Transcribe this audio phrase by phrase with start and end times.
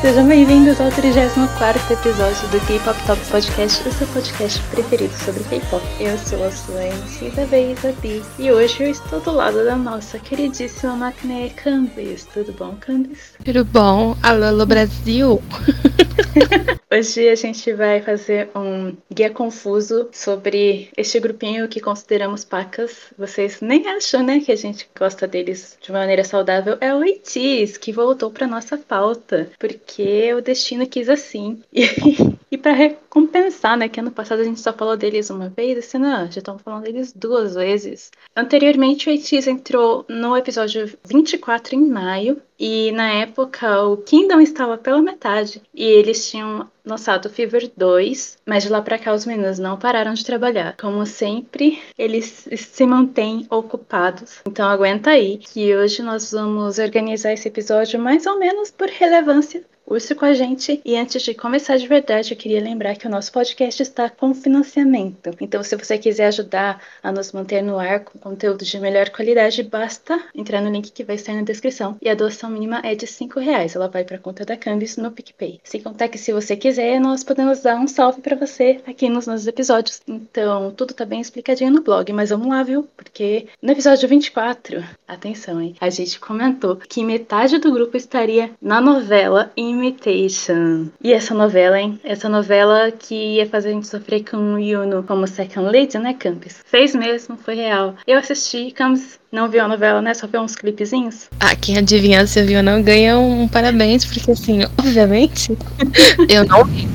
[0.00, 5.84] Sejam bem-vindos ao 34 episódio do K-Pop Top Podcast, o seu podcast preferido sobre K-Pop.
[5.98, 9.64] Eu sou a sua MC da vez, a Bi, e hoje eu estou do lado
[9.64, 12.26] da nossa queridíssima maquiné Candice.
[12.32, 13.32] Tudo bom, Candice?
[13.44, 14.16] Tudo bom?
[14.22, 15.42] Alô Brasil!
[16.96, 23.12] Hoje a gente vai fazer um guia confuso sobre este grupinho que consideramos pacas.
[23.18, 26.78] Vocês nem acham, né, que a gente gosta deles de maneira saudável.
[26.80, 31.60] É o Eitis, que voltou para nossa pauta, porque o destino quis assim.
[31.74, 35.76] E, e para recompensar, né, que ano passado a gente só falou deles uma vez,
[35.76, 38.12] esse ano já estamos falando deles duas vezes.
[38.36, 44.78] Anteriormente, o Eitis entrou no episódio 24 em maio, e na época o Kingdom estava
[44.78, 49.58] pela metade e eles tinham lançado Fever 2, mas de lá para cá os meninos
[49.58, 50.76] não pararam de trabalhar.
[50.76, 54.40] Como sempre, eles se mantêm ocupados.
[54.46, 59.64] Então aguenta aí que hoje nós vamos organizar esse episódio mais ou menos por relevância
[59.86, 60.80] Urso com a gente.
[60.84, 64.34] E antes de começar de verdade, eu queria lembrar que o nosso podcast está com
[64.34, 65.30] financiamento.
[65.40, 69.62] Então, se você quiser ajudar a nos manter no ar com conteúdo de melhor qualidade,
[69.62, 71.96] basta entrar no link que vai estar na descrição.
[72.00, 73.76] E a doação mínima é de 5 reais.
[73.76, 75.60] Ela vai para a conta da Candice no PicPay.
[75.62, 79.26] Sem contar que, se você quiser, nós podemos dar um salve para você aqui nos
[79.26, 80.00] nossos episódios.
[80.08, 82.10] Então, tudo tá bem explicadinho no blog.
[82.12, 82.88] Mas vamos lá, viu?
[82.96, 85.76] Porque no episódio 24, atenção, hein?
[85.78, 90.88] A gente comentou que metade do grupo estaria na novela em Imitation.
[91.02, 92.00] E essa novela, hein?
[92.02, 96.14] Essa novela que ia fazer a gente sofrer com o Yuno como second lady, né,
[96.14, 96.56] Campus?
[96.64, 97.94] Fez mesmo, foi real.
[98.06, 100.14] Eu assisti, Campus não viu a novela, né?
[100.14, 101.28] Só viu uns clipezinhos?
[101.40, 105.56] Ah, quem adivinhar se viu ou não ganha um parabéns, porque assim, obviamente,
[106.28, 106.88] eu não vi.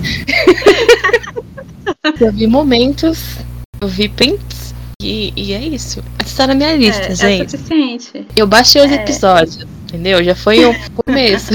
[2.22, 3.38] eu vi momentos,
[3.82, 6.04] eu vi prints, e, e é isso.
[6.26, 7.56] Está na minha lista, é, gente.
[7.56, 8.28] É suficiente.
[8.36, 8.96] Eu baixei os é.
[8.96, 9.66] episódios.
[9.90, 10.24] Entendeu?
[10.24, 10.73] Já foi um
[11.06, 11.54] começo.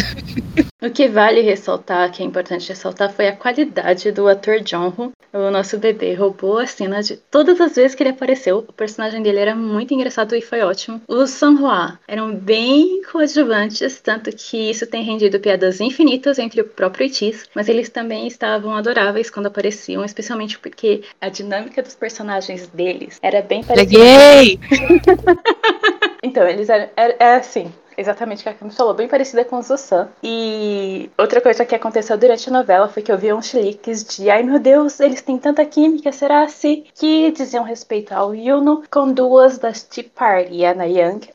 [0.87, 5.13] O que vale ressaltar, que é importante ressaltar, foi a qualidade do ator John Woo.
[5.33, 8.65] O nosso bebê roubou a cena de todas as vezes que ele apareceu.
[8.69, 11.01] O personagem dele era muito engraçado e foi ótimo.
[11.09, 17.07] Os Sanhua eram bem coadjuvantes, tanto que isso tem rendido piadas infinitas entre o próprio
[17.07, 23.19] Itis, mas eles também estavam adoráveis quando apareciam, especialmente porque a dinâmica dos personagens deles
[23.21, 23.91] era bem parecida.
[23.91, 24.61] Peguei!
[26.23, 26.89] então, eles eram.
[26.97, 30.09] É, é assim, Exatamente o que a Kim falou, bem parecida com o Zusan.
[30.23, 34.31] E outra coisa que aconteceu durante a novela foi que eu vi uns chiliques de
[34.31, 39.13] ai meu Deus, eles têm tanta química, será se que diziam respeito ao Yuno com
[39.13, 40.75] duas das Tea Party, a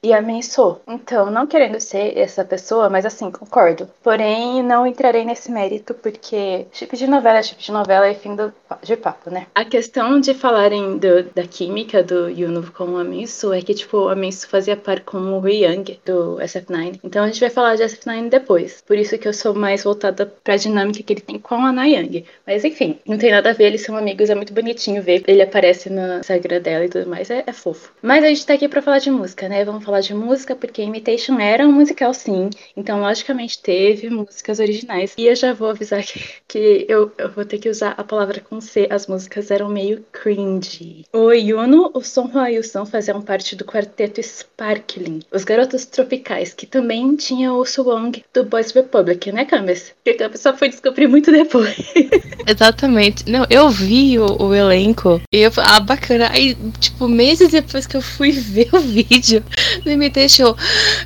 [0.04, 0.80] e a Minso.
[0.88, 3.90] Então, não querendo ser essa pessoa, mas assim, concordo.
[4.04, 8.36] Porém, não entrarei nesse mérito porque chip de novela é chip de novela e fim
[8.36, 9.48] do, de papo, né?
[9.56, 14.08] A questão de falarem do, da química do Yuno com a Minso é que, tipo,
[14.08, 17.00] a Minso fazia par com o Yang do SF9.
[17.04, 18.84] Então a gente vai falar de SF9 depois.
[18.86, 22.26] Por isso que eu sou mais voltada pra dinâmica que ele tem com a Nayang.
[22.46, 25.24] Mas enfim, não tem nada a ver, eles são amigos, é muito bonitinho ver.
[25.28, 27.92] Ele aparece no Instagram dela e tudo mais, é, é fofo.
[28.02, 29.64] Mas a gente tá aqui pra falar de música, né?
[29.64, 32.50] Vamos falar de música porque Imitation era um musical sim.
[32.76, 35.14] Então, logicamente, teve músicas originais.
[35.18, 38.40] E eu já vou avisar que, que eu, eu vou ter que usar a palavra
[38.40, 38.88] com C.
[38.90, 41.06] As músicas eram meio cringe.
[41.14, 45.22] O Yuno, o Son e o Son faziam parte do quarteto Sparkling.
[45.32, 49.94] Os garotos tropicais que também tinha o Suwong do Boys Republic, né, Camis?
[50.04, 51.76] Que a pessoa foi descobrir muito depois.
[52.48, 53.30] Exatamente.
[53.30, 56.30] Não, eu vi o, o, elenco e eu falei, ah, bacana.
[56.32, 59.44] Aí, tipo, meses depois que eu fui ver o vídeo
[59.84, 60.56] do Imitation,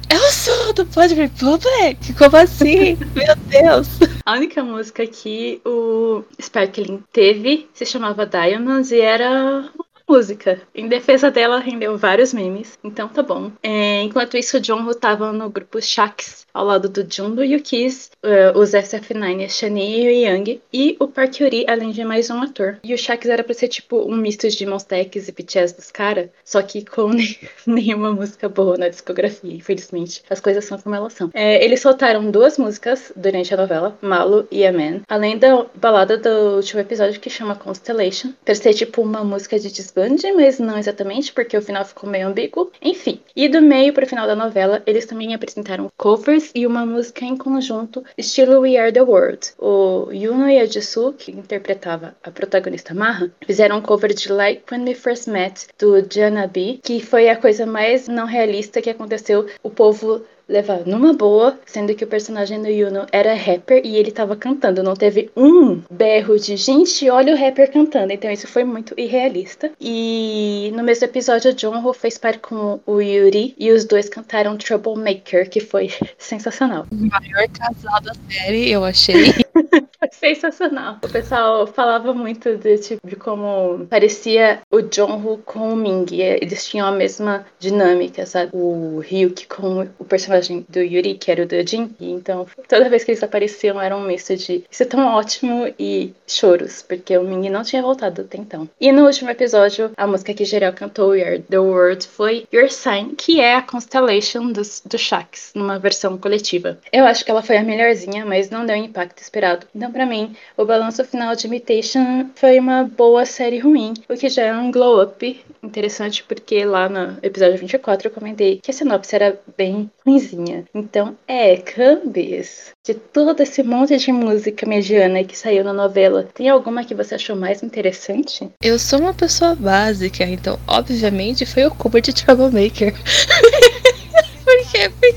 [0.09, 2.13] é o som do Boys Republic?
[2.17, 2.97] Como assim?
[3.15, 3.87] Meu Deus!
[4.25, 9.69] A única música que o Sparkling teve se chamava Diamonds e era
[10.07, 10.61] música.
[10.75, 13.51] Em defesa dela, rendeu vários memes, então tá bom.
[13.61, 18.59] É, enquanto isso, John tava no grupo Shax, ao lado do Jun, e o uh,
[18.59, 22.41] os SF9, a Shani e o Yang, e o Park Yuri, além de mais um
[22.41, 22.79] ator.
[22.83, 26.29] E o Shax era pra ser tipo um misto de Monstex e BTS dos caras,
[26.43, 27.11] só que com
[27.65, 30.23] nenhuma música boa na discografia, infelizmente.
[30.29, 31.29] As coisas são como elas são.
[31.33, 36.57] É, eles soltaram duas músicas durante a novela, Malu e Amen, além da balada do
[36.57, 41.31] último episódio que chama Constellation, pra ser tipo uma música de Band, mas não exatamente,
[41.33, 42.71] porque o final ficou meio ambíguo.
[42.81, 43.19] Enfim.
[43.35, 47.37] E do meio pro final da novela, eles também apresentaram covers e uma música em
[47.37, 49.53] conjunto, estilo We Are the World.
[49.57, 54.85] O Yuno a Jisoo, que interpretava a protagonista Maha, fizeram um cover de Like When
[54.85, 59.47] We First Met, do Janabi, que foi a coisa mais não realista que aconteceu.
[59.61, 64.11] O povo levar numa boa, sendo que o personagem do Yuno era rapper e ele
[64.11, 64.83] tava cantando.
[64.83, 68.13] Não teve um berro de gente, olha o rapper cantando.
[68.13, 69.71] Então isso foi muito irrealista.
[69.79, 74.57] E no mesmo episódio, o Ho fez par com o Yuri e os dois cantaram
[74.57, 76.85] Troublemaker, que foi sensacional.
[76.91, 79.42] O maior casal da série, eu achei.
[80.11, 80.99] Sensacional.
[81.03, 86.05] O pessoal falava muito de, tipo, de como parecia o Jongho com o Ming.
[86.11, 88.51] Eles tinham a mesma dinâmica, sabe?
[88.53, 91.95] O Ryuk com o personagem do Yuri, que era o do Jin.
[91.99, 95.73] E então, toda vez que eles apareciam, era um misto de isso é tão ótimo
[95.77, 98.69] e choros, porque o Ming não tinha voltado até então.
[98.79, 102.69] E no último episódio, a música que Gerel cantou, We Are The World, foi Your
[102.69, 106.79] Sign, que é a Constellation dos, do Shax, numa versão coletiva.
[106.91, 109.42] Eu acho que ela foi a melhorzinha, mas não deu o impacto esperado.
[109.75, 114.29] Então, para mim, o balanço final de Imitation foi uma boa série ruim, o que
[114.29, 119.15] já é um glow-up interessante, porque lá no episódio 24 eu comentei que a sinopse
[119.15, 120.65] era bem ruimzinha.
[120.73, 126.49] Então, é, Cambis, de todo esse monte de música mediana que saiu na novela, tem
[126.49, 128.49] alguma que você achou mais interessante?
[128.61, 132.93] Eu sou uma pessoa básica, então, obviamente, foi o cover de Troublemaker.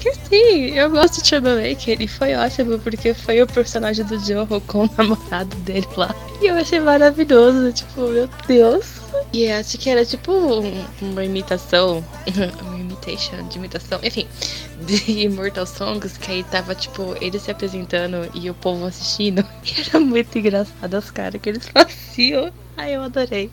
[0.06, 4.46] Porque sim, eu gosto de Troublemaker e foi ótimo porque foi o personagem do Joe
[4.66, 6.14] com o namorado dele lá.
[6.40, 8.86] E eu achei maravilhoso, tipo, meu Deus.
[9.32, 10.32] E acho que era tipo
[11.02, 12.04] uma imitação,
[12.62, 14.28] uma imitation de imitação, enfim,
[14.82, 19.44] de Immortal Songs, que aí tava tipo ele se apresentando e o povo assistindo.
[19.66, 22.52] E era muito engraçado as caras que eles faziam.
[22.76, 23.50] Ai, eu adorei.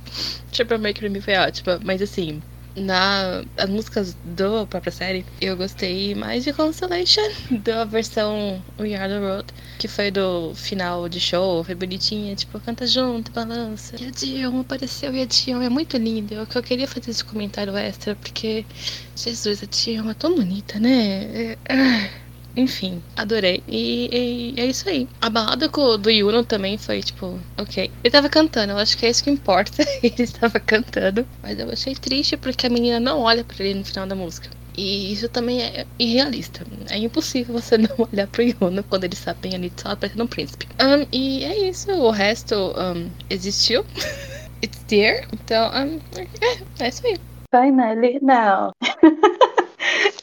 [0.51, 2.43] Troublemaker mim foi ótima, mas assim,
[2.75, 7.21] na as músicas da própria série, eu gostei mais de Constellation,
[7.63, 9.45] da versão We Are The Road,
[9.79, 13.95] que foi do final de show, foi bonitinha, tipo, canta junto, balança.
[13.99, 16.35] E a Dion apareceu e a Dion é muito linda.
[16.35, 18.65] Eu, eu queria fazer esse comentário extra, porque,
[19.15, 21.55] Jesus, a Dion é tão bonita, né?
[21.65, 22.22] É.
[22.55, 23.63] Enfim, adorei.
[23.67, 25.07] E, e, é isso aí.
[25.19, 27.91] A balada do Yuno também foi, tipo, ok.
[28.03, 29.83] Ele tava cantando, eu acho que é isso que importa.
[30.03, 31.25] ele estava cantando.
[31.41, 34.49] Mas eu achei triste porque a menina não olha para ele no final da música.
[34.75, 36.65] E isso também é irrealista.
[36.89, 40.27] É impossível você não olhar pro Yuno quando ele está bem ali só parecendo um
[40.27, 40.67] príncipe.
[40.81, 41.91] Um, e é isso.
[41.91, 43.85] O resto um, existiu.
[44.63, 45.27] It's there.
[45.33, 47.17] Então, um, é, é isso aí.
[47.51, 48.73] Finally, now.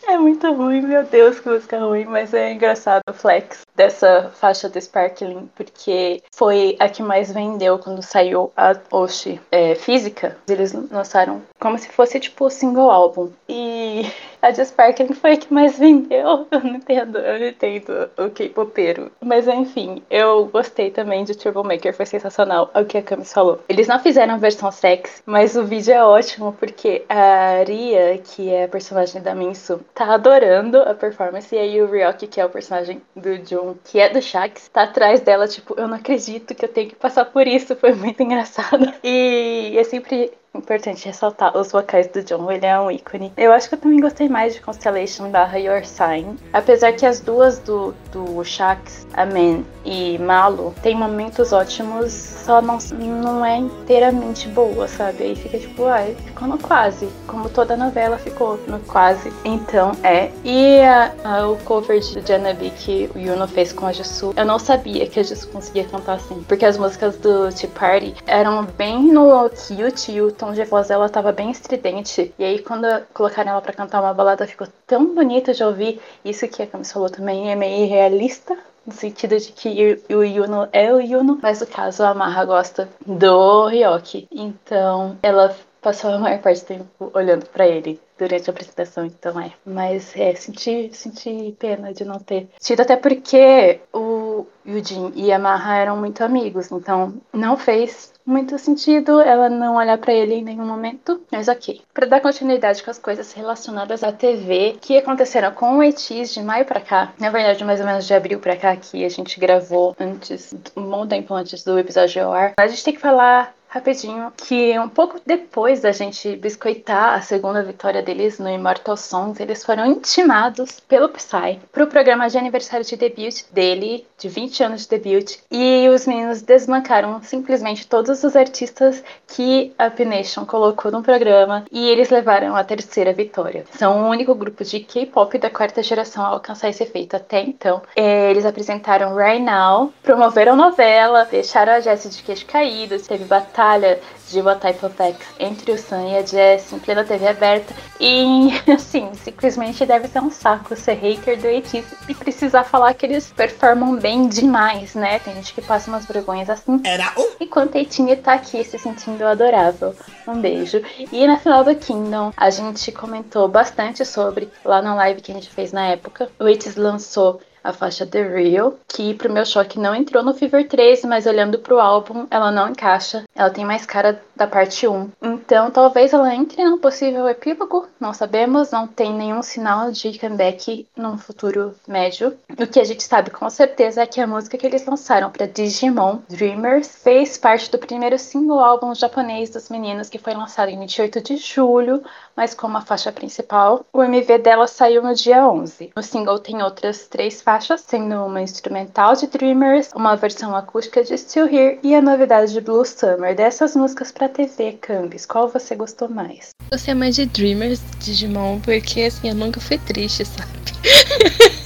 [0.07, 4.69] É muito ruim, meu Deus, que música ruim, mas é engraçado o flex dessa faixa
[4.69, 10.37] do Sparkling, porque foi a que mais vendeu quando saiu a Oshi é, física.
[10.49, 13.31] Eles lançaram como se fosse tipo single álbum.
[13.49, 14.11] E
[14.43, 16.47] a de Sparkling foi a que mais vendeu.
[16.51, 19.11] Eu não entendo, eu não entendo o K-popeiro.
[19.21, 22.71] Mas enfim, eu gostei também de Troublemaker, foi sensacional.
[22.75, 23.61] É o que a Camis falou.
[23.69, 28.65] Eles não fizeram versão sex, mas o vídeo é ótimo porque a Aria, que é
[28.65, 31.55] a personagem da Minsu, tá adorando a performance.
[31.55, 34.83] E aí o Ryoki, que é o personagem do Jun, que é do Shax, tá
[34.83, 37.77] atrás dela, tipo, eu não acredito que eu tenho que passar por isso.
[37.77, 38.93] Foi muito engraçado.
[39.03, 43.33] E é sempre Importante ressaltar os vocais do John, ele é um ícone.
[43.37, 46.37] Eu acho que eu também gostei mais de Constellation barra Your Sign.
[46.53, 52.79] Apesar que as duas do, do Shax, Amen e Malo, tem momentos ótimos, só não,
[53.23, 55.23] não é inteiramente boa, sabe?
[55.23, 57.09] Aí fica tipo, ai, ficou no quase.
[57.29, 59.33] Como toda novela ficou no quase.
[59.45, 60.33] Então é.
[60.43, 64.45] E a, a, o cover de Janabi que o Yuno fez com a Jisoo, eu
[64.45, 66.45] não sabia que a Jisoo conseguia cantar assim.
[66.49, 71.33] Porque as músicas do Tea Party eram bem no cute tom de voz dela tava
[71.33, 72.35] bem estridente.
[72.39, 76.01] E aí, quando colocaram ela para cantar uma balada, ficou tão bonita de ouvir.
[76.25, 78.57] Isso que a Camis falou também é meio realista.
[78.87, 82.89] No sentido de que o Yuno é o Yuno, mas no caso a Marra gosta
[83.05, 84.27] do Ryoki.
[84.33, 89.39] Então ela passou a maior parte do tempo olhando para ele durante a apresentação, então
[89.39, 89.53] é.
[89.65, 95.39] Mas é, senti, senti pena de não ter tido, até porque o Yujin e a
[95.39, 100.45] Marra eram muito amigos, então não fez muito sentido ela não olhar para ele em
[100.45, 101.83] nenhum momento, mas ok.
[101.93, 106.43] Para dar continuidade com as coisas relacionadas à TV que aconteceram com o ETIs de
[106.43, 109.39] maio para cá, na verdade mais ou menos de abril para cá que a gente
[109.39, 113.55] gravou antes, um bom tempo antes do episódio ao ar, a gente tem que falar
[113.71, 119.39] rapidinho, que um pouco depois da gente biscoitar a segunda vitória deles no Immortal Songs,
[119.39, 124.65] eles foram intimados pelo Psy para o programa de aniversário de debut dele, de 20
[124.65, 130.91] anos de debut, e os meninos desmancaram simplesmente todos os artistas que a P-Nation colocou
[130.91, 133.65] no programa e eles levaram a terceira vitória.
[133.79, 137.81] São o único grupo de K-pop da quarta geração a alcançar esse feito até então.
[137.95, 143.60] É, eles apresentaram Right Now, promoveram novela, deixaram a Jessie de queixo caído, teve batalha
[143.61, 144.01] batalha
[144.31, 147.75] de What Type of X entre o Sam e a Jess em plena TV aberta.
[148.01, 153.05] E, assim, simplesmente deve ser um saco ser hater do ATEEZ e precisar falar que
[153.05, 155.19] eles performam bem demais, né?
[155.19, 156.81] Tem gente que passa umas vergonhas assim.
[156.85, 157.31] Era o...
[157.41, 159.95] Enquanto a Etine tá aqui se sentindo adorável.
[160.27, 160.81] Um beijo.
[161.13, 165.35] E na final do Kingdom, a gente comentou bastante sobre, lá na live que a
[165.35, 169.79] gente fez na época, o ATEEZ lançou a faixa The Real, que pro meu choque
[169.79, 173.25] não entrou no Fever 3, mas olhando pro álbum, ela não encaixa.
[173.35, 175.11] Ela tem mais cara da parte 1.
[175.23, 180.87] Então, talvez ela entre num possível epílogo, não sabemos, não tem nenhum sinal de comeback
[180.97, 182.37] num futuro médio.
[182.59, 185.47] O que a gente sabe com certeza é que a música que eles lançaram para
[185.47, 190.79] Digimon, Dreamers, fez parte do primeiro single álbum japonês dos meninos que foi lançado em
[190.79, 192.03] 28 de julho,
[192.35, 195.93] mas como a faixa principal, o MV dela saiu no dia 11.
[195.95, 201.17] O single tem outras três faixas, sendo uma instrumental de Dreamers, uma versão acústica de
[201.17, 203.35] Still Here e a novidade de Blue Summer.
[203.35, 206.51] Dessas músicas para TV, Cambis, qual você gostou mais?
[206.71, 210.51] Gostei mais de Dreamers, Digimon, porque assim, eu nunca fui triste, sabe?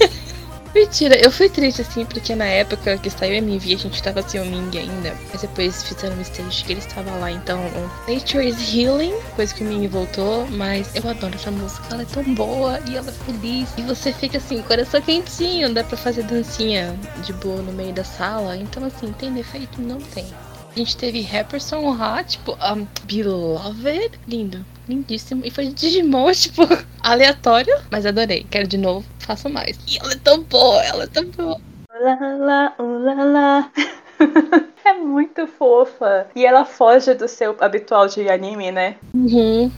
[0.75, 4.41] Mentira, eu fui triste assim, porque na época que saiu MV a gente tava sem
[4.41, 5.15] o Ming ainda.
[5.31, 7.31] Mas depois fizeram um stage que ele estava lá.
[7.31, 7.61] Então,
[8.09, 10.45] Nature is Healing, depois que o Ming voltou.
[10.47, 13.69] Mas eu adoro essa música, ela é tão boa e ela é feliz.
[13.77, 18.03] E você fica assim, coração quentinho, dá pra fazer dancinha de boa no meio da
[18.03, 18.57] sala.
[18.57, 19.81] Então, assim, tem defeito?
[19.81, 20.25] Não tem.
[20.75, 24.19] A gente teve Rapperson Ra, tipo, um, Beloved.
[24.27, 25.45] Lindo, lindíssimo.
[25.45, 26.61] E foi Digimon, tipo,
[27.01, 27.75] aleatório.
[27.91, 28.45] Mas adorei.
[28.49, 29.77] Quero de novo, faço mais.
[29.87, 31.59] E ela é tão boa, ela é tão boa.
[31.99, 33.71] Olá, olá, olá.
[34.85, 36.27] é muito fofa.
[36.35, 38.95] E ela foge do seu habitual de anime, né?
[39.13, 39.71] Uhum.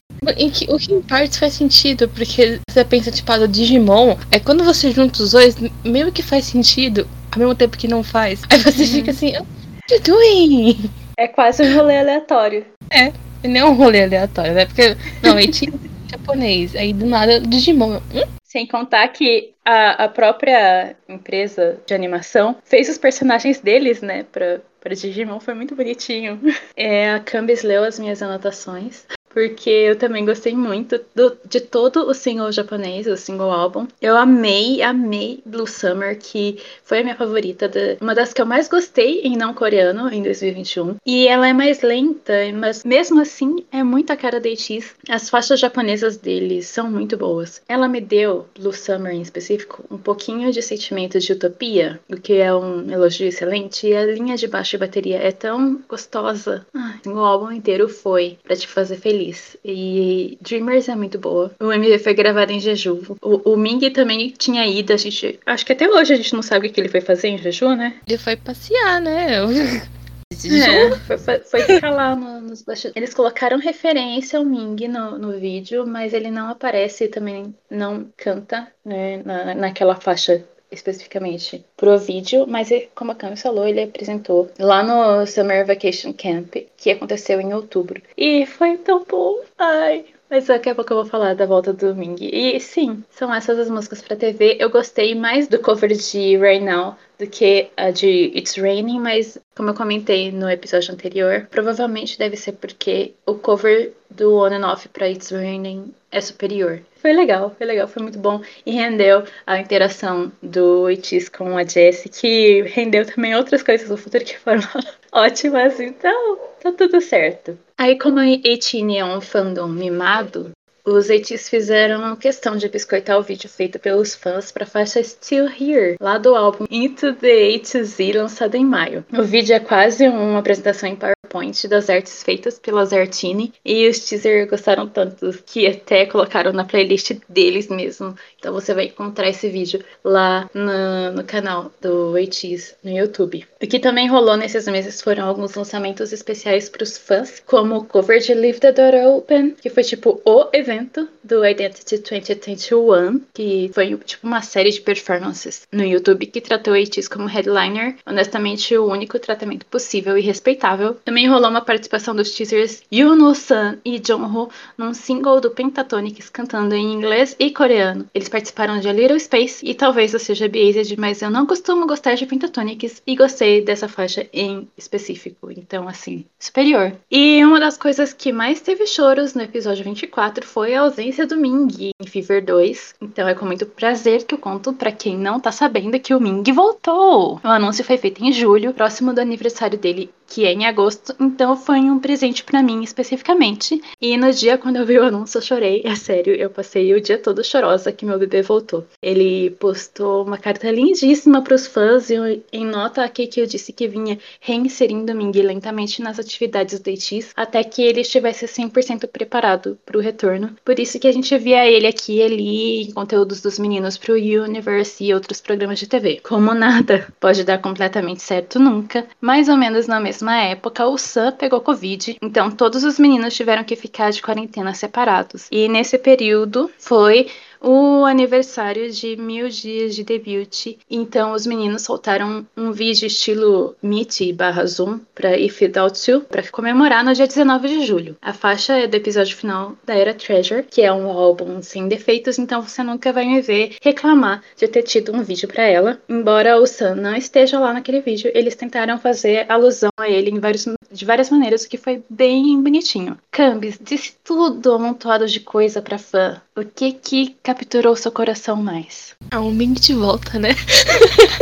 [0.51, 4.39] Que, o que em partes faz sentido, porque você pensa, tipo, a do Digimon, é
[4.39, 8.41] quando você junta os dois, meio que faz sentido, ao mesmo tempo que não faz.
[8.49, 8.89] Aí você uhum.
[8.89, 10.89] fica assim, you doing?
[11.17, 12.65] É quase um rolê aleatório.
[12.91, 14.65] É, não é um rolê aleatório, né?
[14.65, 15.73] Porque, não, ele tinha
[16.09, 17.97] japonês, aí do nada Digimon.
[18.13, 18.37] Hum?
[18.43, 24.61] Sem contar que a, a própria empresa de animação fez os personagens deles, né, pra,
[24.79, 26.39] pra Digimon, foi muito bonitinho.
[26.75, 32.07] É, a Cambis leu as minhas anotações porque eu também gostei muito do, de todo
[32.07, 33.87] o single japonês, o single álbum.
[34.01, 38.47] Eu amei, amei Blue Summer, que foi a minha favorita, de, uma das que eu
[38.47, 40.95] mais gostei em não coreano em 2021.
[41.05, 44.95] E ela é mais lenta, mas mesmo assim é muito a cara da ATEEZ.
[45.07, 47.61] As faixas japonesas deles são muito boas.
[47.67, 52.33] Ela me deu, Blue Summer em específico, um pouquinho de sentimento de utopia, o que
[52.33, 53.87] é um elogio excelente.
[53.87, 56.65] E a linha de baixo e bateria é tão gostosa.
[56.73, 59.26] Ah, o álbum inteiro foi para te fazer feliz
[59.63, 61.51] E Dreamers é muito boa.
[61.59, 63.17] O MV foi gravado em Jeju.
[63.21, 65.39] O, o Ming também tinha ido, a gente.
[65.45, 67.75] Acho que até hoje a gente não sabe o que ele foi fazer em Jeju,
[67.75, 67.95] né?
[68.07, 69.39] Ele foi passear, né?
[70.45, 72.95] É, foi, foi, foi ficar lá no, nos bastidores.
[72.95, 78.07] Eles colocaram referência ao Ming no, no vídeo, mas ele não aparece e também não
[78.15, 84.49] canta né, na, naquela faixa especificamente pro vídeo, mas como a Camis falou, ele apresentou
[84.59, 88.01] lá no Summer Vacation Camp, que aconteceu em outubro.
[88.17, 89.39] E foi tão bom.
[89.57, 92.17] Ai, mas daqui a pouco eu vou falar da volta do Ming.
[92.19, 94.57] E sim, são essas as músicas pra TV.
[94.59, 99.37] Eu gostei mais do cover de Right Now do que a de It's Raining, mas
[99.55, 104.67] como eu comentei no episódio anterior, provavelmente deve ser porque o cover do On and
[104.67, 106.81] Off pra It's Raining é superior.
[107.01, 111.63] Foi legal, foi legal, foi muito bom e rendeu a interação do Itis com a
[111.63, 114.61] Jessie, que rendeu também outras coisas no futuro que foram
[115.11, 117.57] ótimas, então tá tudo certo.
[117.77, 120.51] Aí, como a 18 é um fandom mimado,
[120.87, 125.45] os ATs fizeram questão de biscoitar o vídeo feito pelos fãs para a faixa Still
[125.45, 129.05] Here, lá do álbum Into the A to Z, lançado em maio.
[129.11, 130.95] O vídeo é quase uma apresentação em
[131.27, 136.63] PowerPoint das artes feitas pela Zartini e os teasers gostaram tanto que até colocaram na
[136.63, 138.15] playlist deles mesmo.
[138.39, 143.45] Então você vai encontrar esse vídeo lá no, no canal do ATs no YouTube.
[143.61, 147.85] O que também rolou nesses meses foram alguns lançamentos especiais para os fãs, como o
[147.85, 153.69] cover de Leave the Door Open, que foi tipo o evento do Identity 2021, que
[153.73, 158.85] foi tipo uma série de performances no YouTube que tratou ATEEZ como headliner, honestamente o
[158.85, 160.95] único tratamento possível e respeitável.
[161.03, 166.75] Também rolou uma participação dos teasers Yuno Sun e Jongho num single do Pentatonix cantando
[166.75, 168.07] em inglês e coreano.
[168.13, 171.87] Eles participaram de A Little Space e talvez eu seja biased, mas eu não costumo
[171.87, 176.93] gostar de Pentatonix e gostei dessa faixa em específico, então assim, superior.
[177.09, 181.25] E uma das coisas que mais teve choros no episódio 24 foi foi a ausência
[181.25, 182.95] do Ming em Fever 2.
[182.99, 186.19] Então é com muito prazer que eu conto para quem não tá sabendo que o
[186.19, 187.39] Ming voltou.
[187.41, 191.55] O anúncio foi feito em julho, próximo do aniversário dele que é em agosto, então
[191.55, 193.81] foi um presente para mim especificamente.
[194.01, 197.01] E no dia quando eu vi o anúncio, eu chorei, é sério, eu passei o
[197.01, 198.85] dia todo chorosa que meu bebê voltou.
[199.01, 203.71] Ele postou uma carta lindíssima para os fãs e em nota a que eu disse
[203.71, 209.77] que vinha reinserindo Ming lentamente nas atividades do ITs até que ele estivesse 100% preparado
[209.85, 210.55] para o retorno.
[210.63, 214.15] Por isso que a gente via ele aqui e ali em conteúdos dos meninos pro
[214.15, 216.19] Universe e outros programas de TV.
[216.23, 221.31] Como nada pode dar completamente certo nunca, mais ou menos na mesma época o Sam
[221.31, 225.47] pegou Covid, então todos os meninos tiveram que ficar de quarentena separados.
[225.51, 227.27] E nesse período foi
[227.61, 230.77] o aniversário de mil dias de debut.
[230.89, 236.47] Então os meninos soltaram um vídeo estilo Meet barra Zoom para If Without You para
[236.49, 238.17] comemorar no dia 19 de julho.
[238.21, 242.37] A faixa é do episódio final da Era Treasure, que é um álbum sem defeitos,
[242.37, 245.99] então você nunca vai me ver reclamar de ter tido um vídeo para ela.
[246.07, 250.39] Embora o Sam não esteja lá naquele vídeo, eles tentaram fazer alusão a ele em
[250.39, 253.17] vários de várias maneiras, o que foi bem bonitinho.
[253.31, 256.41] Cambis, disse tudo amontoado de coisa pra fã.
[256.55, 259.15] O que que capturou seu coração mais?
[259.31, 260.49] Ah, um Ming de volta, né?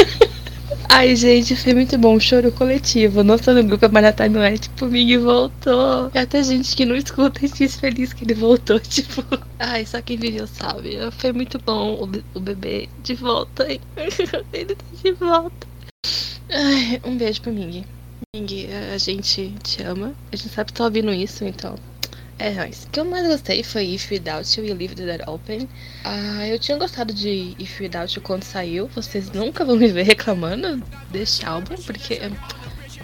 [0.87, 2.19] Ai, gente, foi muito bom.
[2.19, 3.23] Choro coletivo.
[3.23, 4.59] Não só no grupo, mas na timeline.
[4.59, 6.11] Tipo, o Ming voltou.
[6.13, 8.79] E até gente que não escuta e fiz feliz que ele voltou.
[8.87, 9.23] Tipo,
[9.57, 10.95] ai, só quem viveu sabe.
[11.17, 13.65] Foi muito bom o, o bebê de volta.
[14.53, 15.67] ele tá de volta.
[16.51, 17.83] Ai, um beijo pro Ming.
[18.35, 20.13] Ming, a gente te ama.
[20.31, 21.75] A gente sabe que tá ouvindo isso, então.
[22.37, 22.83] É nóis.
[22.83, 25.69] O que eu mais gostei foi If Without You e Leave the Dead Open.
[26.03, 28.87] Ah, eu tinha gostado de If Without You quando saiu.
[28.87, 32.29] Vocês nunca vão me ver reclamando deste álbum, porque é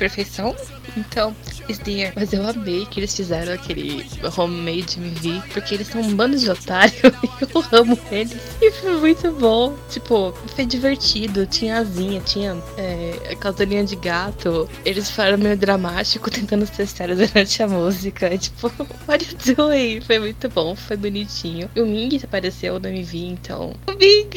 [0.02, 0.56] perfeição.
[0.98, 1.36] Então,
[1.70, 2.12] is there.
[2.16, 4.06] Mas eu amei que eles fizeram aquele
[4.38, 6.94] homemade MV, porque eles são um bando de otário
[7.24, 8.36] e eu amo eles.
[8.62, 9.76] E foi muito bom.
[9.90, 11.46] Tipo, foi divertido.
[11.46, 14.68] Tinha asinha, tinha é, causalinha de gato.
[14.84, 18.34] Eles falaram meio dramático, tentando ser sérios durante a música.
[18.34, 18.72] E, tipo,
[19.08, 20.02] what you doing?
[20.02, 21.70] Foi muito bom, foi bonitinho.
[21.76, 23.74] E o Ming apareceu no MV, então.
[23.88, 24.32] O Ming!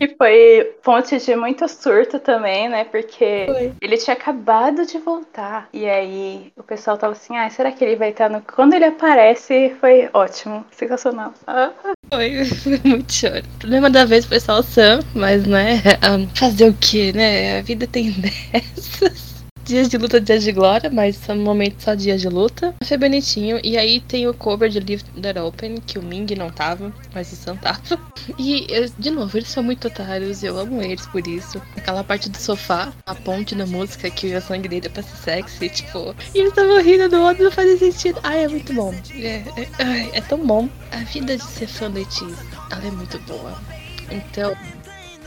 [0.00, 2.84] E foi fonte de muito surto também, né?
[2.84, 3.72] Porque foi.
[3.80, 5.68] ele tinha acabado de voltar.
[5.72, 8.40] E aí o pessoal tava assim, ah, será que ele vai estar no.
[8.42, 11.32] Quando ele aparece, foi ótimo, sensacional.
[11.46, 11.72] Ah.
[12.10, 12.30] Foi,
[12.84, 13.42] muito choro.
[13.56, 15.82] O problema da vez foi só o Sam, mas né,
[16.34, 17.58] fazer o que, né?
[17.58, 19.31] A vida tem dessas
[19.64, 22.74] dias de luta, dias de glória, mas são momentos só dias de luta.
[22.84, 23.60] Foi bonitinho.
[23.62, 27.32] E aí tem o cover de Live That Open, que o Ming não tava, mas
[27.32, 27.80] o Sam tava.
[28.38, 31.60] E, de novo, eles são muito otários, eu amo eles por isso.
[31.76, 35.16] Aquela parte do sofá, a ponte da música que o sangue dele é pra ser
[35.16, 36.14] sexy, tipo.
[36.32, 38.20] E eles estavam rindo do outro, não fazia sentido.
[38.22, 38.94] Ai, é muito bom.
[39.16, 39.42] É,
[39.78, 40.68] é, é tão bom.
[40.92, 42.36] A vida de ser fã do Etis,
[42.70, 43.60] ela é muito boa.
[44.08, 44.56] Então.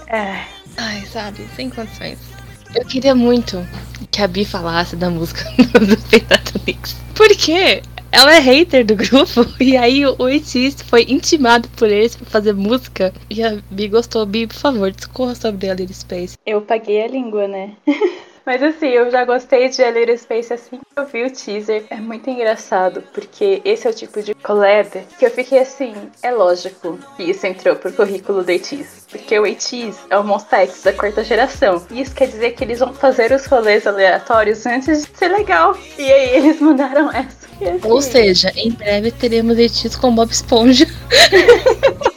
[0.07, 0.45] É.
[0.77, 2.34] Ai, sabe, sem condições.
[2.75, 3.65] Eu queria muito
[4.11, 5.43] que a Bi falasse da música
[5.79, 6.95] do Pentatonix.
[7.15, 7.81] Por quê?
[8.11, 12.53] Ela é hater do grupo e aí o Etis foi intimado por eles pra fazer
[12.53, 14.25] música e a Bi gostou.
[14.25, 16.37] Bi, por favor, discorra sobre a Little Space.
[16.45, 17.71] Eu paguei a língua, né?
[18.45, 21.83] Mas assim, eu já gostei de A Little Space assim que eu vi o teaser.
[21.89, 26.31] É muito engraçado, porque esse é o tipo de collab que eu fiquei assim, é
[26.31, 29.07] lógico que isso entrou pro currículo do ATEEZ.
[29.09, 31.83] Porque o ATEEZ é o Monsta X da quarta geração.
[31.89, 35.75] E isso quer dizer que eles vão fazer os rolês aleatórios antes de ser legal.
[35.97, 37.47] E aí eles mandaram essa.
[37.55, 40.85] Assim, Ou seja, em breve teremos ATEEZ com Bob Esponja.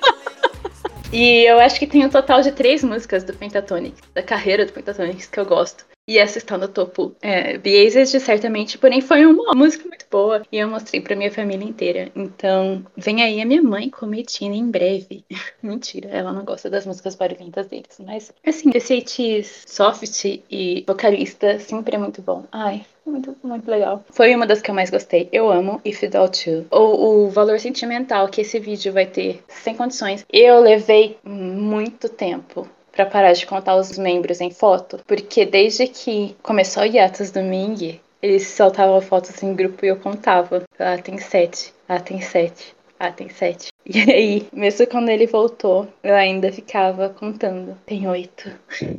[1.11, 4.73] E eu acho que tem um total de três músicas do Pentatonix, da carreira do
[4.73, 5.87] Pentatonix, que eu gosto.
[6.09, 7.15] E essa está no topo.
[7.21, 10.43] É, Beazed, certamente, porém foi uma música muito boa.
[10.51, 12.11] E eu mostrei pra minha família inteira.
[12.17, 15.23] Então, vem aí a minha mãe cometina em breve.
[15.63, 18.01] Mentira, ela não gosta das músicas barulhentas deles.
[18.01, 22.45] Mas, assim, esse soft e vocalista sempre é muito bom.
[22.51, 24.03] Ai, muito, muito legal.
[24.11, 25.29] Foi uma das que eu mais gostei.
[25.31, 26.65] Eu amo If Without You.
[26.71, 30.25] O, o valor sentimental que esse vídeo vai ter, sem condições.
[30.33, 32.67] Eu levei muito tempo
[32.99, 37.41] para parar de contar os membros em foto, porque desde que começou o hiatus do
[37.41, 40.65] Ming, eles soltavam fotos em grupo e eu contava.
[40.77, 41.73] Ah, tem sete.
[41.89, 42.75] Ah, tem sete.
[42.99, 43.69] Ah, tem sete.
[43.91, 47.75] E aí, mesmo quando ele voltou, eu ainda ficava contando.
[47.87, 48.51] Tem oito.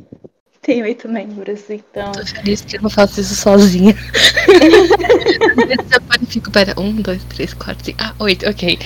[0.62, 2.12] Tem oito membros, então.
[2.12, 3.94] Tô feliz que eu não faço isso sozinha.
[6.20, 7.98] eu fico, pera, um, dois, três, quatro, cinco.
[8.02, 8.78] Ah, oito, ok.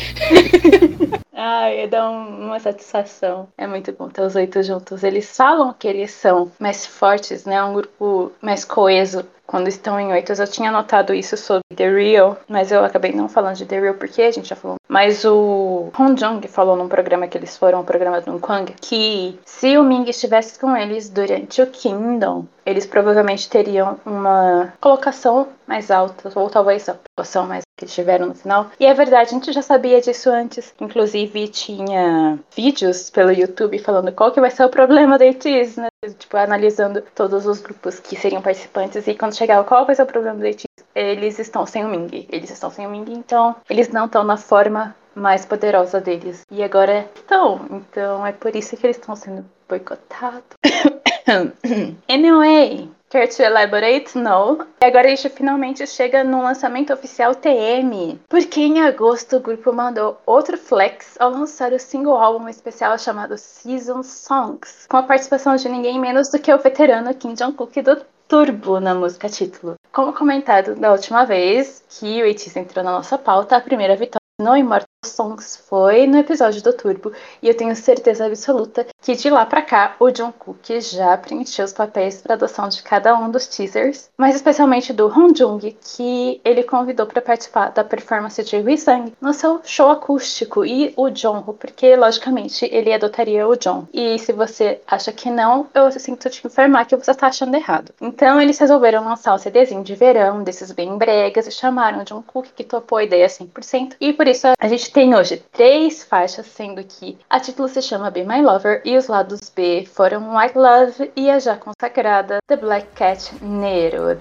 [1.36, 3.48] Ai, dá uma satisfação.
[3.58, 5.02] É muito bom ter os oito juntos.
[5.02, 7.62] Eles falam que eles são mais fortes, né?
[7.62, 9.26] Um grupo mais coeso.
[9.46, 10.38] quando estão em oitos.
[10.38, 13.94] Eu tinha notado isso sobre The Real, mas eu acabei não falando de The Real
[13.94, 14.76] porque a gente já falou.
[14.88, 18.72] Mas o Hong Jung falou num programa que eles foram, o um programa do Kwang,
[18.80, 25.48] que se o Ming estivesse com eles durante o Kingdom, eles provavelmente teriam uma colocação
[25.66, 28.70] mais alta, ou talvez a colocação mais que tiveram no final.
[28.78, 30.74] E é verdade, a gente já sabia disso antes.
[30.80, 35.88] Inclusive, tinha vídeos pelo YouTube falando qual que vai ser o problema da ETs, né?
[36.18, 39.06] Tipo, analisando todos os grupos que seriam participantes.
[39.06, 42.26] E quando chegava qual vai ser o problema da ETs, eles estão sem o Ming.
[42.30, 46.42] Eles estão sem o Ming, então eles não estão na forma mais poderosa deles.
[46.50, 47.60] E agora estão.
[47.70, 50.44] Então é por isso que eles estão sendo boicotados.
[52.08, 54.18] anyway, Care to elaborate?
[54.18, 54.66] No.
[54.82, 58.18] E agora a gente finalmente chega no lançamento oficial TM.
[58.28, 63.38] Porque em agosto o grupo mandou outro flex ao lançar o single álbum especial chamado
[63.38, 68.04] Season Songs, com a participação de ninguém menos do que o veterano Kim Jong-kook do
[68.26, 69.76] Turbo na música título.
[69.92, 74.18] Como comentado da última vez que o Itis entrou na nossa pauta, a primeira vitória
[74.40, 77.12] no Immortal Songs foi no episódio do Turbo,
[77.42, 81.64] e eu tenho certeza absoluta que de lá para cá o John Cook já preencheu
[81.64, 86.40] os papéis para adoção de cada um dos teasers, mas especialmente do Hong Jung, que
[86.44, 91.10] ele convidou para participar da performance de Hui Sang no seu show acústico, e o
[91.10, 93.86] John, porque logicamente ele adotaria o John.
[93.92, 97.92] E se você acha que não, eu sinto te informar que você está achando errado.
[98.00, 102.22] Então eles resolveram lançar o CDzinho de verão, desses bem bregas, e chamaram o John
[102.22, 106.46] Cook, que topou a ideia 100%, e por isso a gente tem hoje três faixas,
[106.46, 110.56] sendo que a título se chama Be My Lover e os lados B foram White
[110.56, 114.16] Love e a já consagrada The Black Cat Nero.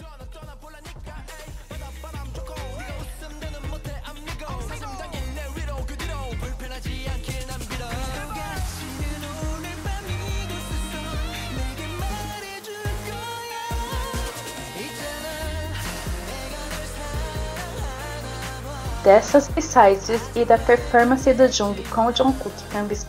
[19.03, 22.53] Dessas sites e da performance do Jung com o John Cook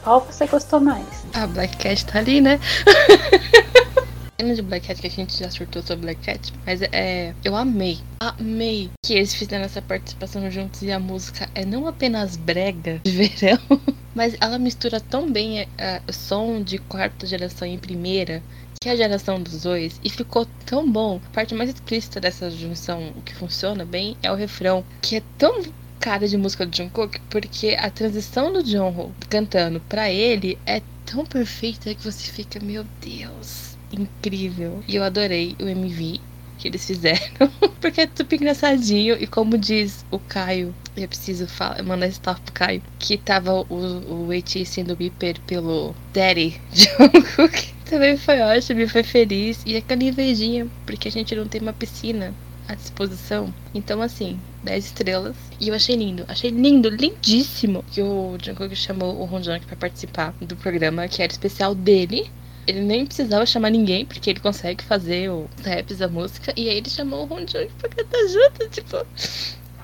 [0.02, 1.06] qual você gostou mais?
[1.34, 2.58] A Black Cat tá ali, né?
[4.54, 7.98] de Black Cat que a gente já surtou sobre Black Cat, mas é, eu amei,
[8.20, 13.10] amei que eles fizeram essa participação juntos e a música é não apenas brega de
[13.10, 13.58] verão,
[14.14, 18.42] mas ela mistura tão bem é, o som de quarta geração e primeira
[18.84, 21.18] que é a geração dos dois e ficou tão bom.
[21.30, 25.22] A parte mais explícita dessa junção, o que funciona bem, é o refrão, que é
[25.38, 25.62] tão
[26.04, 31.24] cara de música do Jungkook porque a transição do Jungho cantando para ele é tão
[31.24, 34.84] perfeita que você fica, meu Deus, incrível.
[34.86, 36.20] E eu adorei o MV
[36.58, 41.82] que eles fizeram, porque é super engraçadinho e como diz o Caio, eu preciso falar,
[41.82, 47.72] mandar esse top pro Caio, que tava o, o AT sendo beeper pelo Daddy Jungkook.
[47.86, 49.62] Também foi ótimo, foi feliz.
[49.64, 52.34] E aquela invejinha, porque a gente não tem uma piscina
[52.68, 53.52] à disposição.
[53.74, 55.36] Então, assim, 10 estrelas.
[55.60, 60.34] E eu achei lindo, achei lindo, lindíssimo que o Jungkook chamou o Honjunk para participar
[60.40, 62.30] do programa, que era especial dele.
[62.66, 66.52] Ele nem precisava chamar ninguém, porque ele consegue fazer o raps da música.
[66.56, 69.06] E aí ele chamou o Honjunk pra cantar junto, tipo.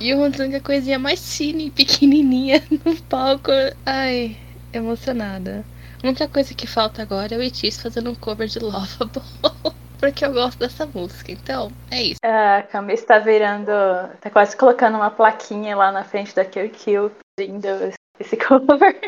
[0.00, 3.50] E o Honjunk é a coisinha mais fina e pequenininha no palco.
[3.84, 4.36] Ai,
[4.72, 5.64] emocionada.
[6.02, 9.22] A única coisa que falta agora é o Itis fazendo um cover de Lovable.
[10.00, 11.30] porque eu gosto dessa música.
[11.30, 12.20] Então, é isso.
[12.24, 13.70] A Cami está virando.
[14.20, 17.68] tá quase colocando uma plaquinha lá na frente da Kill Kill pedindo
[18.18, 18.98] esse cover.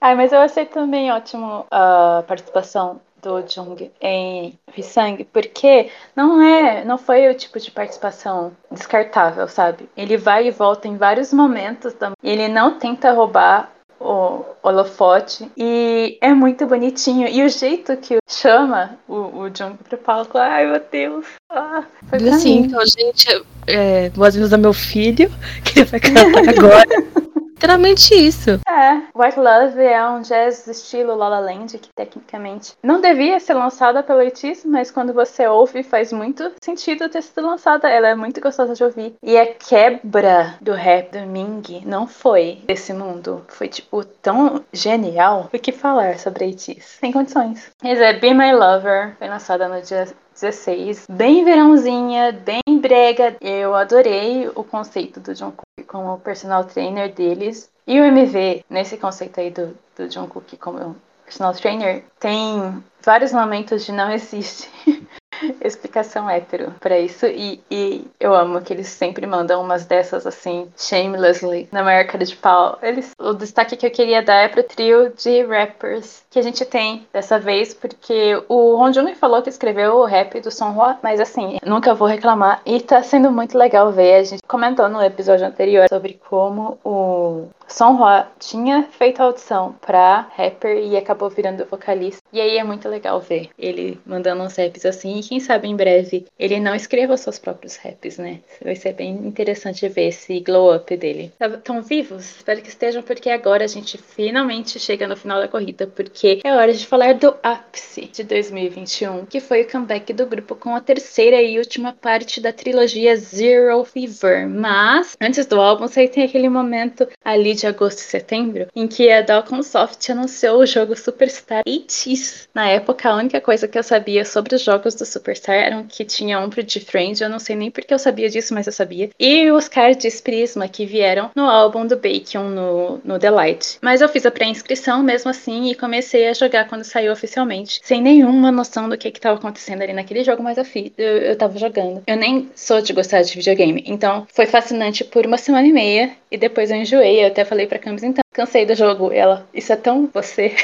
[0.00, 6.84] ah, mas eu achei também ótimo a participação do Jung em Hisang, porque não é,
[6.84, 9.88] não foi o tipo de participação descartável, sabe?
[9.94, 16.32] Ele vai e volta em vários momentos, ele não tenta roubar o holofote e é
[16.32, 17.28] muito bonitinho.
[17.28, 21.26] E o jeito que chama o, o Jung pro palco, ai meu Deus.
[21.50, 25.30] Ah, foi assim, então, gente, é, boas-vindas ao meu filho,
[25.64, 27.20] que vai cantar agora.
[27.60, 28.58] literalmente isso.
[28.66, 33.52] É, White Love é um jazz estilo La La Land, que tecnicamente não devia ser
[33.52, 37.90] lançada pela Itis, mas quando você ouve faz muito sentido ter sido lançada.
[37.90, 39.14] Ela é muito gostosa de ouvir.
[39.22, 43.44] E a quebra do rap do Ming não foi desse mundo.
[43.48, 45.50] Foi, tipo, tão genial.
[45.52, 46.78] O que falar sobre a?
[46.80, 47.70] Sem condições.
[47.82, 51.06] Mas é Be My Lover, foi lançada no dia 16.
[51.10, 53.36] Bem verãozinha, bem brega.
[53.40, 57.70] Eu adorei o conceito do John Cook como personal trainer deles.
[57.86, 63.32] E o MV, nesse conceito aí do, do John Cook como personal trainer, tem vários
[63.32, 64.68] momentos de não existe.
[65.62, 67.26] explicação hétero para isso.
[67.26, 72.24] E, e, eu amo que eles sempre mandam umas dessas assim, shamelessly, na maior cara
[72.24, 72.78] de pau.
[72.82, 76.64] Eles, o destaque que eu queria dar é pro trio de rappers que a gente
[76.64, 80.98] tem dessa vez, porque o Ron Jung falou que escreveu o rap do Son Hua,
[81.02, 82.62] mas assim, nunca vou reclamar.
[82.64, 84.14] E tá sendo muito legal ver.
[84.14, 89.74] A gente comentou no episódio anterior sobre como o Son Hua tinha feito a audição
[89.80, 92.22] pra rapper e acabou virando vocalista.
[92.32, 95.20] E aí é muito legal ver ele mandando uns raps assim.
[95.30, 98.40] Quem sabe em breve ele não escreva seus próprios raps, né?
[98.60, 101.32] Vai ser bem interessante ver esse glow up dele.
[101.40, 102.38] Estão vivos?
[102.38, 106.52] Espero que estejam, porque agora a gente finalmente chega no final da corrida, porque é
[106.52, 110.80] hora de falar do ápice de 2021, que foi o comeback do grupo com a
[110.80, 114.48] terceira e última parte da trilogia Zero Fever.
[114.48, 119.08] Mas, antes do álbum, você tem aquele momento ali de agosto e setembro, em que
[119.08, 123.84] a Dalcom Soft anunciou o jogo Superstar 8 Na época, a única coisa que eu
[123.84, 127.56] sabia sobre os jogos do Superstar eram que tinha um pro Friend, eu não sei
[127.56, 129.10] nem porque eu sabia disso, mas eu sabia.
[129.18, 133.78] E os cards Prisma que vieram no álbum do Bacon no, no Delight.
[133.80, 138.00] Mas eu fiz a pré-inscrição mesmo assim e comecei a jogar quando saiu oficialmente, sem
[138.00, 141.36] nenhuma noção do que que tava acontecendo ali naquele jogo, mas eu, fiz, eu, eu
[141.36, 142.02] tava jogando.
[142.06, 146.10] Eu nem sou de gostar de videogame, então foi fascinante por uma semana e meia
[146.30, 149.12] e depois eu enjoei, eu até falei pra Camis, então, cansei do jogo.
[149.12, 150.54] Ela, isso é tão você.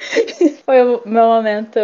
[0.64, 1.78] Foi o meu momento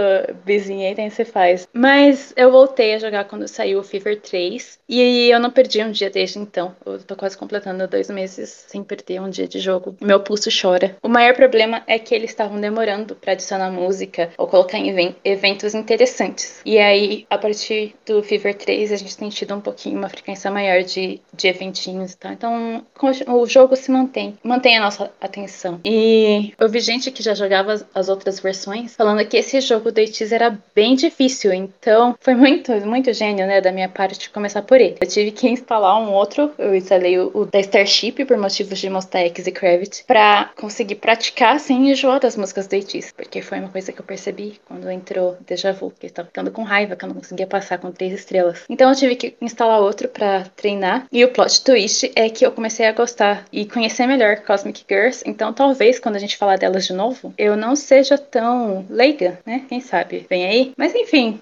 [0.44, 1.68] vizinha e se faz.
[1.72, 4.78] Mas eu voltei a jogar quando saiu o Fever 3.
[4.88, 6.74] E eu não perdi um dia desde então.
[6.84, 9.96] Eu tô quase completando dois meses sem perder um dia de jogo.
[10.00, 10.96] Meu pulso chora.
[11.02, 15.74] O maior problema é que eles estavam demorando para adicionar música ou colocar em eventos
[15.74, 16.60] interessantes.
[16.64, 20.50] E aí, a partir do Fever 3, a gente tem tido um pouquinho uma frequência
[20.50, 22.32] maior de, de eventinhos e tal.
[22.32, 22.84] Então,
[23.28, 25.80] o jogo se mantém, mantém a nossa atenção.
[25.84, 30.00] E eu vi gente que já jogava as outras versões falando que esse jogo do
[30.00, 34.80] Itiz era bem difícil, então foi muito, muito gênio, né, da minha parte começar por
[34.80, 34.96] ele.
[35.00, 38.90] Eu tive que instalar um outro, eu instalei o, o da Starship por motivos de
[38.90, 43.58] Monster X e Kravitz para conseguir praticar sem enjoar das músicas do Itiz, porque foi
[43.58, 46.96] uma coisa que eu percebi quando entrou Deja Vu, que eu tava ficando com raiva
[46.96, 48.64] que eu não conseguia passar com três estrelas.
[48.68, 52.52] Então eu tive que instalar outro para treinar, e o plot twist é que eu
[52.52, 56.86] comecei a gostar e conhecer melhor Cosmic Girls, então talvez quando a gente falar delas
[56.86, 59.64] de novo, eu não seja tão leiga, né?
[59.68, 60.26] Quem sabe?
[60.28, 60.72] Vem aí.
[60.76, 61.40] Mas enfim,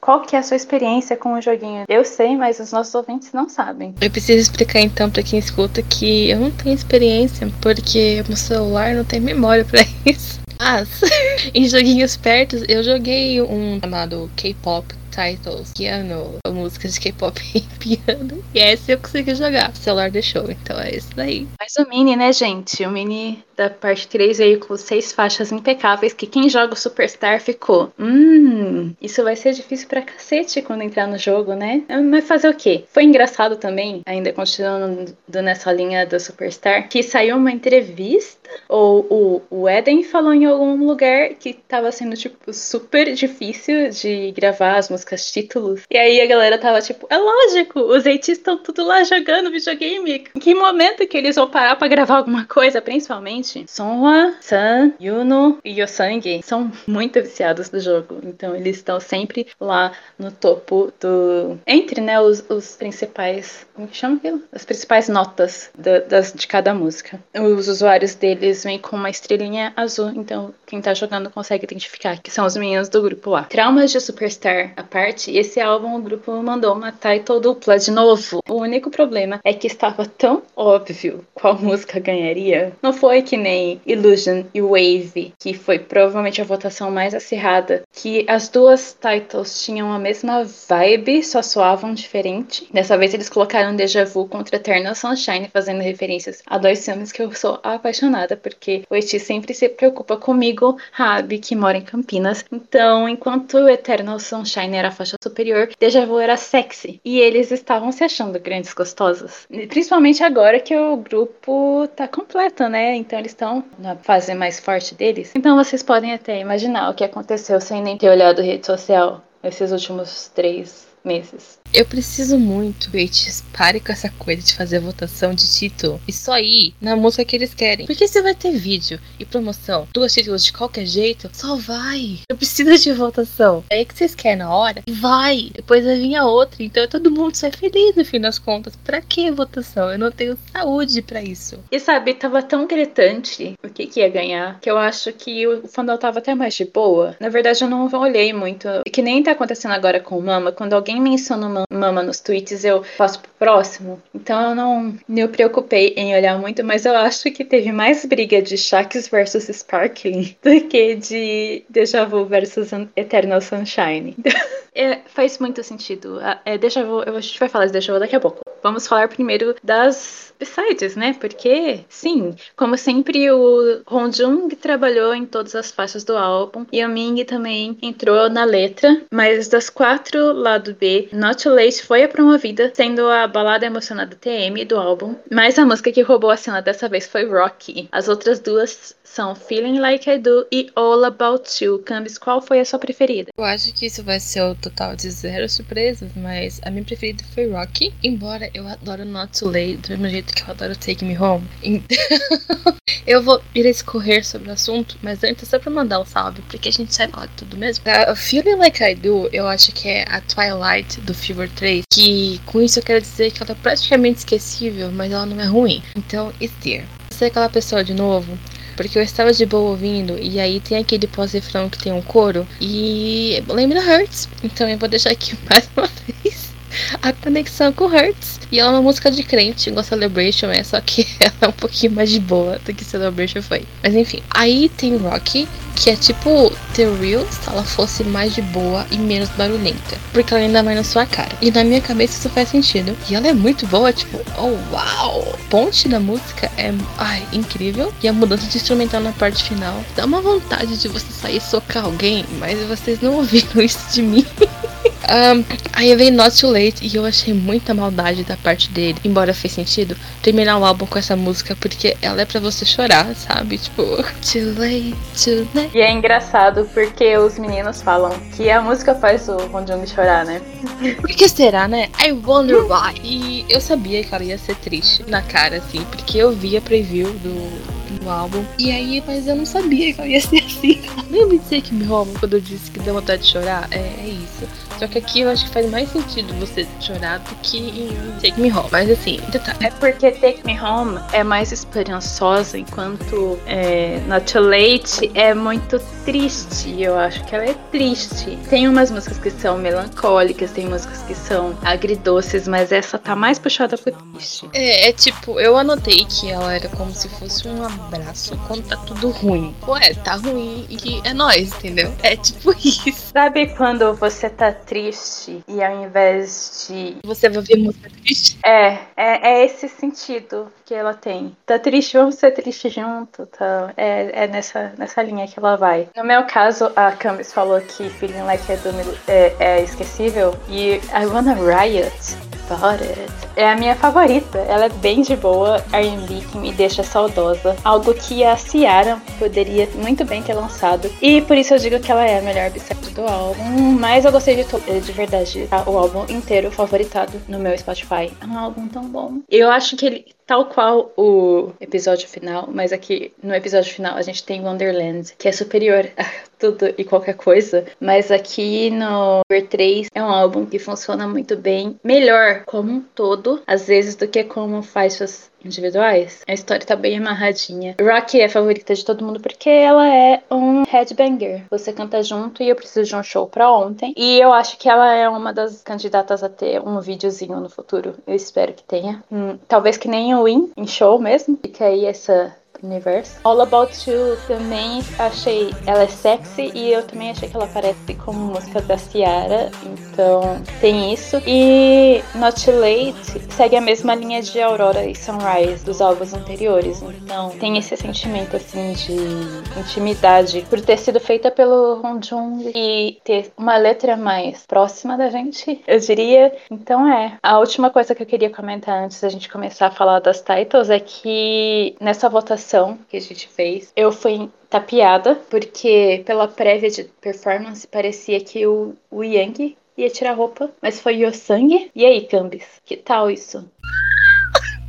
[0.00, 1.84] Qual que é a sua experiência com o joguinho?
[1.88, 3.94] Eu sei, mas os nossos ouvintes não sabem.
[4.00, 8.94] Eu preciso explicar então para quem escuta que eu não tenho experiência, porque meu celular
[8.94, 10.40] não tem memória para isso.
[10.58, 10.88] Mas,
[11.54, 18.42] em joguinhos perto, eu joguei um chamado K-pop titles, piano, músicas de K-pop em piano.
[18.54, 19.70] E essa eu consegui jogar.
[19.70, 21.46] O celular deixou, então é isso daí.
[21.60, 22.84] Mas o Mini, né, gente?
[22.84, 27.40] O Mini da parte 3 veio com seis faixas impecáveis que quem joga o Superstar
[27.40, 27.92] ficou.
[27.98, 31.82] Hum, isso vai ser difícil pra cacete quando entrar no jogo, né?
[32.10, 32.84] Mas fazer o quê?
[32.88, 39.06] Foi engraçado também, ainda continuando nessa linha do Superstar, que saiu uma entrevista, ou
[39.50, 44.76] o, o Eden falou em algum lugar que tava sendo, tipo, super difícil de gravar
[44.76, 45.82] as músicas músicas títulos.
[45.90, 50.24] E aí a galera tava tipo, é lógico, os eitis estão tudo lá jogando videogame.
[50.34, 53.64] Em que momento que eles vão parar pra gravar alguma coisa, principalmente?
[53.68, 58.20] Sonhua, San, Yuno e Yosangi são muito viciados do jogo.
[58.24, 61.58] Então eles estão sempre lá no topo do.
[61.66, 63.66] Entre, né, os, os principais.
[63.74, 64.42] Como que chama aquilo?
[64.52, 67.18] As principais notas da, das, de cada música.
[67.34, 70.10] Os usuários deles vêm com uma estrelinha azul.
[70.14, 73.44] Então quem tá jogando consegue identificar que são os meninos do grupo lá.
[73.44, 78.42] Traumas de Superstar, parte, esse álbum o grupo mandou uma title dupla de novo.
[78.46, 82.74] O único problema é que estava tão óbvio qual música ganharia.
[82.82, 88.26] Não foi que nem Illusion e Wave, que foi provavelmente a votação mais acirrada, que
[88.28, 92.68] as duas titles tinham a mesma vibe, só soavam diferente.
[92.72, 97.22] Dessa vez eles colocaram Deja Vu contra Eternal Sunshine, fazendo referências a dois filmes que
[97.22, 102.44] eu sou apaixonada, porque o Eti sempre se preocupa comigo, Rabi, que mora em Campinas.
[102.52, 107.00] Então, enquanto Eternal Sunshine era a faixa superior, Deja Vu era sexy.
[107.04, 109.46] E eles estavam se achando grandes gostosas.
[109.68, 112.96] Principalmente agora que o grupo tá completo, né?
[112.96, 115.32] Então eles estão na fase mais forte deles.
[115.34, 119.72] Então vocês podem até imaginar o que aconteceu sem nem ter olhado rede social esses
[119.72, 121.61] últimos três meses.
[121.74, 126.38] Eu preciso muito, Bates, pare com essa coisa de fazer votação de título e só
[126.38, 127.86] ir na música que eles querem.
[127.86, 132.18] Porque se vai ter vídeo e promoção, duas títulos de qualquer jeito, só vai.
[132.28, 133.64] Eu preciso de votação.
[133.70, 135.50] É aí que vocês querem na hora, vai.
[135.54, 136.62] Depois vai vir a outra.
[136.62, 138.76] Então todo mundo sai feliz no fim das contas.
[138.76, 139.90] Pra que votação?
[139.90, 141.58] Eu não tenho saúde para isso.
[141.70, 145.66] E sabe, tava tão gritante o que, que ia ganhar que eu acho que o
[145.66, 147.16] fandom tava até mais de boa.
[147.18, 148.68] Na verdade, eu não olhei muito.
[148.92, 150.52] Que nem tá acontecendo agora com o Mama.
[150.52, 154.00] Quando alguém menciona uma mama nos tweets, eu passo pro próximo.
[154.14, 158.40] Então eu não me preocupei em olhar muito, mas eu acho que teve mais briga
[158.40, 164.14] de Shax versus Sparkling do que de Deja Vu versus Eternal Sunshine.
[164.74, 166.20] é, faz muito sentido.
[166.44, 168.40] É, Deja Vu, a gente vai falar de Deja Vu daqui a pouco.
[168.62, 171.16] Vamos falar primeiro das sides, né?
[171.18, 176.88] Porque, sim, como sempre, o Jung trabalhou em todas as faixas do álbum e o
[176.88, 182.70] Ming também entrou na letra, mas das quatro lado B, Not Late foi a promovida,
[182.74, 186.88] sendo a balada emocionada TM do álbum, mas a música que roubou a cena dessa
[186.88, 187.88] vez foi Rocky.
[187.92, 191.80] As outras duas são Feeling Like I Do e All About You.
[191.80, 193.30] Cambis, qual foi a sua preferida?
[193.36, 197.22] Eu acho que isso vai ser o total de zero surpresas, mas a minha preferida
[197.34, 201.04] foi Rocky, embora eu adoro Not Too Late, do mesmo jeito que eu adoro Take
[201.04, 201.46] Me Home.
[201.62, 201.96] Então,
[203.06, 206.68] eu vou ir escorrer sobre o assunto, mas antes só pra mandar um salve, porque
[206.68, 207.84] a gente sabe tudo mesmo.
[207.86, 212.40] A Feeling Like I Do, eu acho que é a Twilight do Fever 3, que
[212.46, 215.82] com isso eu quero dizer que ela é praticamente esquecível, mas ela não é ruim.
[215.96, 216.84] Então, it's there.
[217.10, 218.38] Você é aquela pessoa de novo
[218.76, 222.46] porque eu estava de boa ouvindo e aí tem aquele pós-refrão que tem um coro
[222.60, 224.28] e lembra Hurts.
[224.42, 225.88] Então eu vou deixar aqui mais uma
[226.22, 226.51] vez
[227.00, 228.40] a conexão com Hurts.
[228.50, 231.52] E ela é uma música de crente, igual Celebration é, só que ela é um
[231.52, 233.64] pouquinho mais de boa do que Celebration foi.
[233.82, 238.42] Mas enfim, aí tem Rocky, que é tipo The Real se ela fosse mais de
[238.42, 239.96] boa e menos barulhenta.
[240.12, 241.30] Porque ela ainda vai na sua cara.
[241.40, 242.96] E na minha cabeça isso faz sentido.
[243.08, 245.38] E ela é muito boa, tipo, oh uau!
[245.48, 247.92] Ponte da música é ai, incrível.
[248.02, 251.40] E a mudança de instrumental na parte final dá uma vontade de você sair e
[251.40, 254.26] socar alguém, mas vocês não ouviram isso de mim.
[255.08, 259.34] Um, aí vem Not Too Late e eu achei muita maldade da parte dele, embora
[259.34, 263.58] fez sentido, terminar o álbum com essa música porque ela é para você chorar, sabe?
[263.58, 263.82] Tipo,
[264.22, 265.76] Too Late, Too Late.
[265.76, 270.24] E é engraçado porque os meninos falam que a música faz o Hong Jung chorar,
[270.24, 270.40] né?
[271.00, 271.88] Por que será, né?
[272.04, 272.94] I wonder why.
[273.02, 276.60] E eu sabia que ela ia ser triste na cara, assim, porque eu vi a
[276.60, 278.44] preview do, do álbum.
[278.58, 280.81] E aí, mas eu não sabia que ela ia ser assim.
[281.10, 283.68] Lembra de ser que me rouba quando eu disse que deu vontade de chorar?
[283.70, 284.48] É, é isso.
[284.78, 288.40] Só que aqui eu acho que faz mais sentido você chorar do que em Take
[288.40, 288.68] Me Home.
[288.72, 289.58] Mas assim, detalhe.
[289.66, 295.78] É porque Take Me Home é mais esperançosa, enquanto é, Not Too Late é muito
[296.04, 296.82] triste.
[296.82, 298.36] Eu acho que ela é triste.
[298.48, 303.38] Tem umas músicas que são melancólicas, tem músicas que são agridoces, mas essa tá mais
[303.38, 304.48] puxada pro triste.
[304.52, 308.76] É, é tipo, eu anotei que ela era como se fosse um abraço quando tá
[308.78, 309.54] tudo ruim.
[309.68, 311.92] Ué, tá ruim e é nós, entendeu?
[312.02, 313.12] É tipo isso.
[313.12, 316.96] Sabe quando você tá triste e ao invés de.
[317.04, 318.38] Você vai ver música triste?
[318.44, 321.36] É, é, é esse sentido que ela tem.
[321.44, 323.26] Tá triste, vamos ser triste junto.
[323.26, 323.74] Tá?
[323.76, 325.88] É, é nessa, nessa linha que ela vai.
[325.94, 328.72] No meu caso, a Camis falou que Feeling Like I Do
[329.06, 334.38] é, é esquecível e I Wanna Riot About It é a minha favorita.
[334.38, 337.56] Ela é bem de boa, R&B que me deixa saudosa.
[337.64, 340.90] Algo que a Ciara poderia muito bem ter lançado.
[341.00, 343.76] E por isso eu digo que ela é a melhor bissexual do álbum.
[343.78, 345.64] Mas eu gostei de, de verdade tá?
[345.66, 348.12] o álbum inteiro favoritado no meu Spotify.
[348.20, 349.20] É um álbum tão bom.
[349.30, 354.00] Eu acho que ele tal qual o episódio final, mas aqui no episódio final a
[354.00, 356.06] gente tem Wonderland, que é superior a
[356.40, 361.36] tudo e qualquer coisa, mas aqui no Ver 3 é um álbum que funciona muito
[361.36, 366.22] bem, melhor como um todo, às vezes do que como faixas individuais.
[366.26, 367.76] A história tá bem amarradinha.
[367.80, 371.44] Rocky é a favorita de todo mundo porque ela é um headbanger.
[371.50, 373.94] Você canta junto e eu preciso de um show pra ontem.
[373.96, 377.94] E eu acho que ela é uma das candidatas a ter um videozinho no futuro.
[378.06, 379.02] Eu espero que tenha.
[379.10, 381.38] Hum, talvez que nem o Win em show mesmo.
[381.42, 383.16] Fica aí essa Universe.
[383.24, 387.94] All About You também achei ela é sexy e eu também achei que ela parece
[387.94, 391.20] como música da Ciara, então tem isso.
[391.26, 397.30] E Not Late segue a mesma linha de Aurora e Sunrise dos álbuns anteriores, então
[397.30, 403.32] tem esse sentimento assim de intimidade por ter sido feita pelo Hong Jung e ter
[403.36, 406.32] uma letra mais próxima da gente, eu diria.
[406.50, 407.18] Então é.
[407.22, 410.70] A última coisa que eu queria comentar antes da gente começar a falar das titles
[410.70, 412.51] é que nessa votação
[412.88, 418.74] que a gente fez, eu fui tapeada, porque pela prévia de performance parecia que o,
[418.90, 421.70] o Yang ia tirar roupa, mas foi o sangue.
[421.74, 423.50] E aí, Cambis, que tal isso?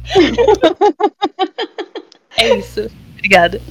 [2.38, 2.89] é isso.
[3.17, 3.62] Obrigada.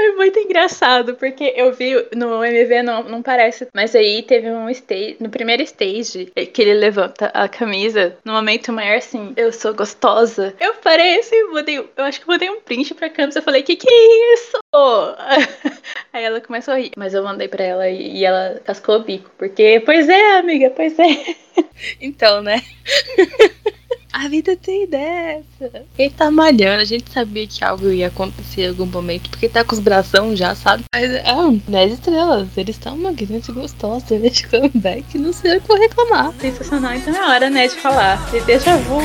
[0.00, 4.70] Foi muito engraçado, porque eu vi no MV, não, não parece, mas aí teve um
[4.70, 9.74] stage, no primeiro stage, que ele levanta a camisa, no momento maior assim, eu sou
[9.74, 10.54] gostosa.
[10.58, 13.76] Eu parei assim, mudei, eu acho que mandei um print pra câmera, eu falei, que
[13.76, 14.58] que é isso?
[16.14, 19.30] Aí ela começou a rir, mas eu mandei pra ela e ela cascou o bico,
[19.36, 21.36] porque, pois é, amiga, pois é.
[22.00, 22.62] Então, né?
[24.12, 25.84] A vida tem dessa.
[25.98, 29.64] Ele tá malhando, a gente sabia que algo ia acontecer em algum momento, porque tá
[29.64, 30.84] com os bração já, sabe?
[30.94, 31.24] Mas é,
[31.68, 32.48] 10 estrelas.
[32.56, 36.32] Eles estão grande gostosa, eles de comeback, não sei o que vou reclamar.
[36.40, 38.30] Sensacional, então é hora, né, de falar.
[38.30, 39.00] De déjà vu.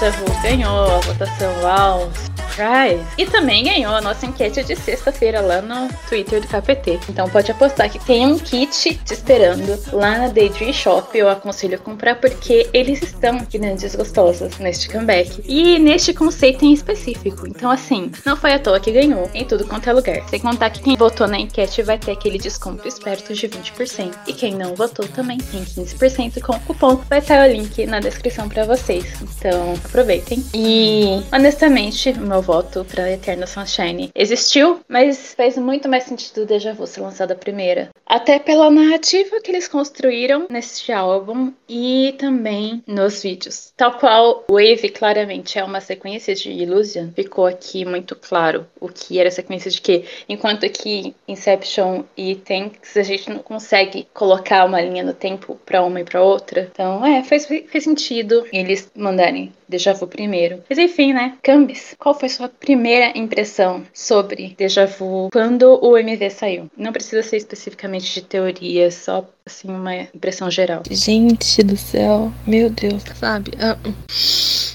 [0.00, 2.27] Deja ganhou a votação Wow
[2.58, 3.04] Prize.
[3.16, 6.98] E também ganhou a nossa enquete de sexta-feira lá no Twitter do KPT.
[7.08, 11.16] Então pode apostar que tem um kit te esperando lá na Daydream Shop.
[11.16, 15.40] Eu aconselho a comprar porque eles estão grandes gostosos neste comeback.
[15.46, 17.46] E neste conceito em específico.
[17.46, 20.28] Então, assim, não foi à toa que ganhou em tudo quanto é lugar.
[20.28, 24.14] Sem contar que quem votou na enquete vai ter aquele desconto esperto de 20%.
[24.26, 26.96] E quem não votou também tem 15% com o cupom.
[27.08, 29.04] Vai estar o link na descrição para vocês.
[29.22, 30.44] Então, aproveitem.
[30.52, 36.86] E, honestamente, meu voto para Eternal Sunshine existiu, mas fez muito mais sentido Deja Vu
[36.86, 37.90] ser lançado a primeira.
[38.06, 43.70] Até pela narrativa que eles construíram neste álbum e também nos vídeos.
[43.76, 49.18] Tal qual Wave claramente é uma sequência de Illusion, ficou aqui muito claro o que
[49.20, 54.80] era sequência de que, enquanto aqui Inception e Tanks a gente não consegue colocar uma
[54.80, 56.66] linha no tempo para uma e para outra.
[56.72, 60.62] Então, é, fez, fez sentido eles mandarem Deja Vu primeiro.
[60.68, 61.36] Mas enfim, né?
[61.42, 66.70] Cambis, qual foi sua primeira impressão sobre Deja Vu quando o MV saiu?
[66.76, 70.82] Não precisa ser especificamente de teoria, só assim uma impressão geral.
[70.90, 73.52] Gente do céu, meu Deus, sabe?
[73.60, 73.76] Ah,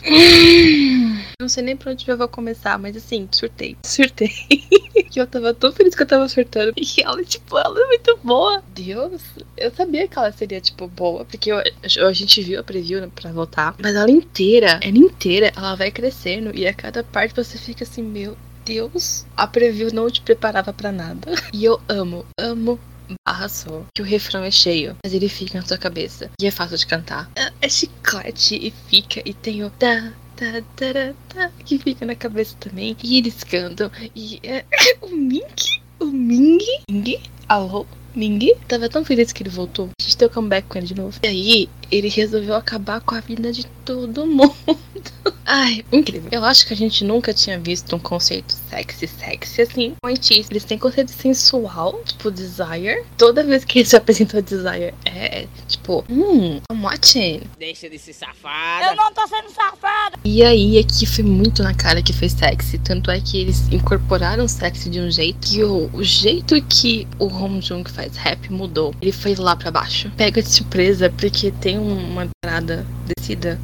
[1.40, 3.78] não sei nem pra onde eu vou começar, mas assim, surtei.
[3.86, 4.30] Surtei.
[5.10, 6.74] que eu tava tão feliz que eu tava surtando.
[6.76, 8.64] E ela, tipo, ela é muito boa.
[8.74, 9.22] Deus,
[9.58, 11.26] eu sabia que ela seria, tipo, boa.
[11.26, 13.76] Porque eu, a gente viu a preview né, pra voltar.
[13.82, 16.52] Mas ela inteira, ela inteira, ela vai crescendo.
[16.56, 18.36] E a cada parte você fica assim, meu
[18.66, 21.32] Deus, a preview não te preparava para nada.
[21.54, 22.80] E eu amo, amo
[23.26, 26.30] barra só, que o refrão é cheio, mas ele fica na sua cabeça.
[26.40, 27.30] E é fácil de cantar.
[27.36, 32.16] É, é chiclete e fica, e tem o tá, tá, tá, tá, que fica na
[32.16, 32.96] cabeça também.
[33.04, 33.92] E eles cantam.
[34.16, 34.66] E é,
[35.02, 37.86] o Mink, o Ming, Ming, alô?
[38.16, 39.90] Ming tava tão feliz que ele voltou.
[40.00, 41.20] A gente deu comeback com ele de novo.
[41.24, 44.56] E aí, ele resolveu acabar com a vida de todo mundo.
[45.46, 46.30] Ai, incrível.
[46.32, 49.94] Eu acho que a gente nunca tinha visto um conceito sexy, sexy assim.
[50.02, 50.48] Pointíssimo.
[50.52, 53.04] Eles têm conceito sensual, tipo desire.
[53.18, 57.42] Toda vez que eles apresentam desire, é tipo, hum, I'm watching.
[57.60, 58.86] Deixa de ser safada.
[58.88, 60.18] Eu não tô sendo safada.
[60.24, 62.78] E aí, aqui foi muito na cara que foi sexy.
[62.78, 67.26] Tanto é que eles incorporaram sexy de um jeito que o, o jeito que o
[67.26, 68.96] Hong Jung faz rap mudou.
[69.02, 70.10] Ele foi lá para baixo.
[70.16, 72.86] Pega de surpresa, porque tem uma entrada
[73.18, 73.60] descida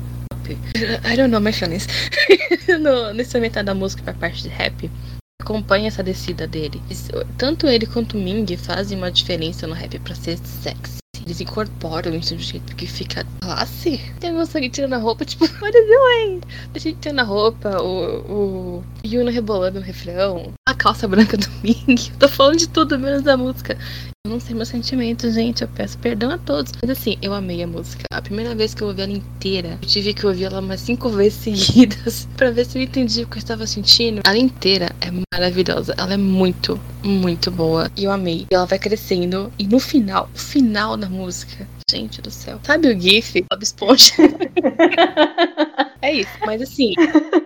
[1.04, 1.88] I don't know my feelings.
[2.80, 4.90] no, nesse metade da música pra parte de rap,
[5.42, 6.82] acompanha essa descida dele.
[7.38, 11.00] Tanto ele quanto o Ming fazem uma diferença no rap pra ser sexy.
[11.26, 14.00] Eles incorporam isso de um jeito que fica classe.
[14.20, 16.42] Tem uma sangue tirando a roupa, tipo, what is doing?
[16.74, 21.48] A gente tirando a roupa, o, o Yuna rebolando no refrão, a calça branca do
[21.62, 22.12] Ming.
[22.18, 23.78] Tô falando de tudo menos da música.
[24.28, 25.62] Não sei meus sentimentos, gente.
[25.62, 26.74] Eu peço perdão a todos.
[26.82, 28.04] Mas assim, eu amei a música.
[28.12, 31.10] A primeira vez que eu ouvi ela inteira, eu tive que ouvir ela umas cinco
[31.10, 34.22] vezes seguidas para ver se eu entendi o que eu estava sentindo.
[34.26, 35.96] Ela inteira é maravilhosa.
[35.98, 37.90] Ela é muito, muito boa.
[37.98, 38.46] E eu amei.
[38.52, 39.52] E ela vai crescendo.
[39.58, 42.60] E no final, o final da música, gente do céu.
[42.64, 43.46] Sabe o GIF?
[43.50, 44.14] Bob Esponja.
[46.02, 46.94] É isso, mas assim,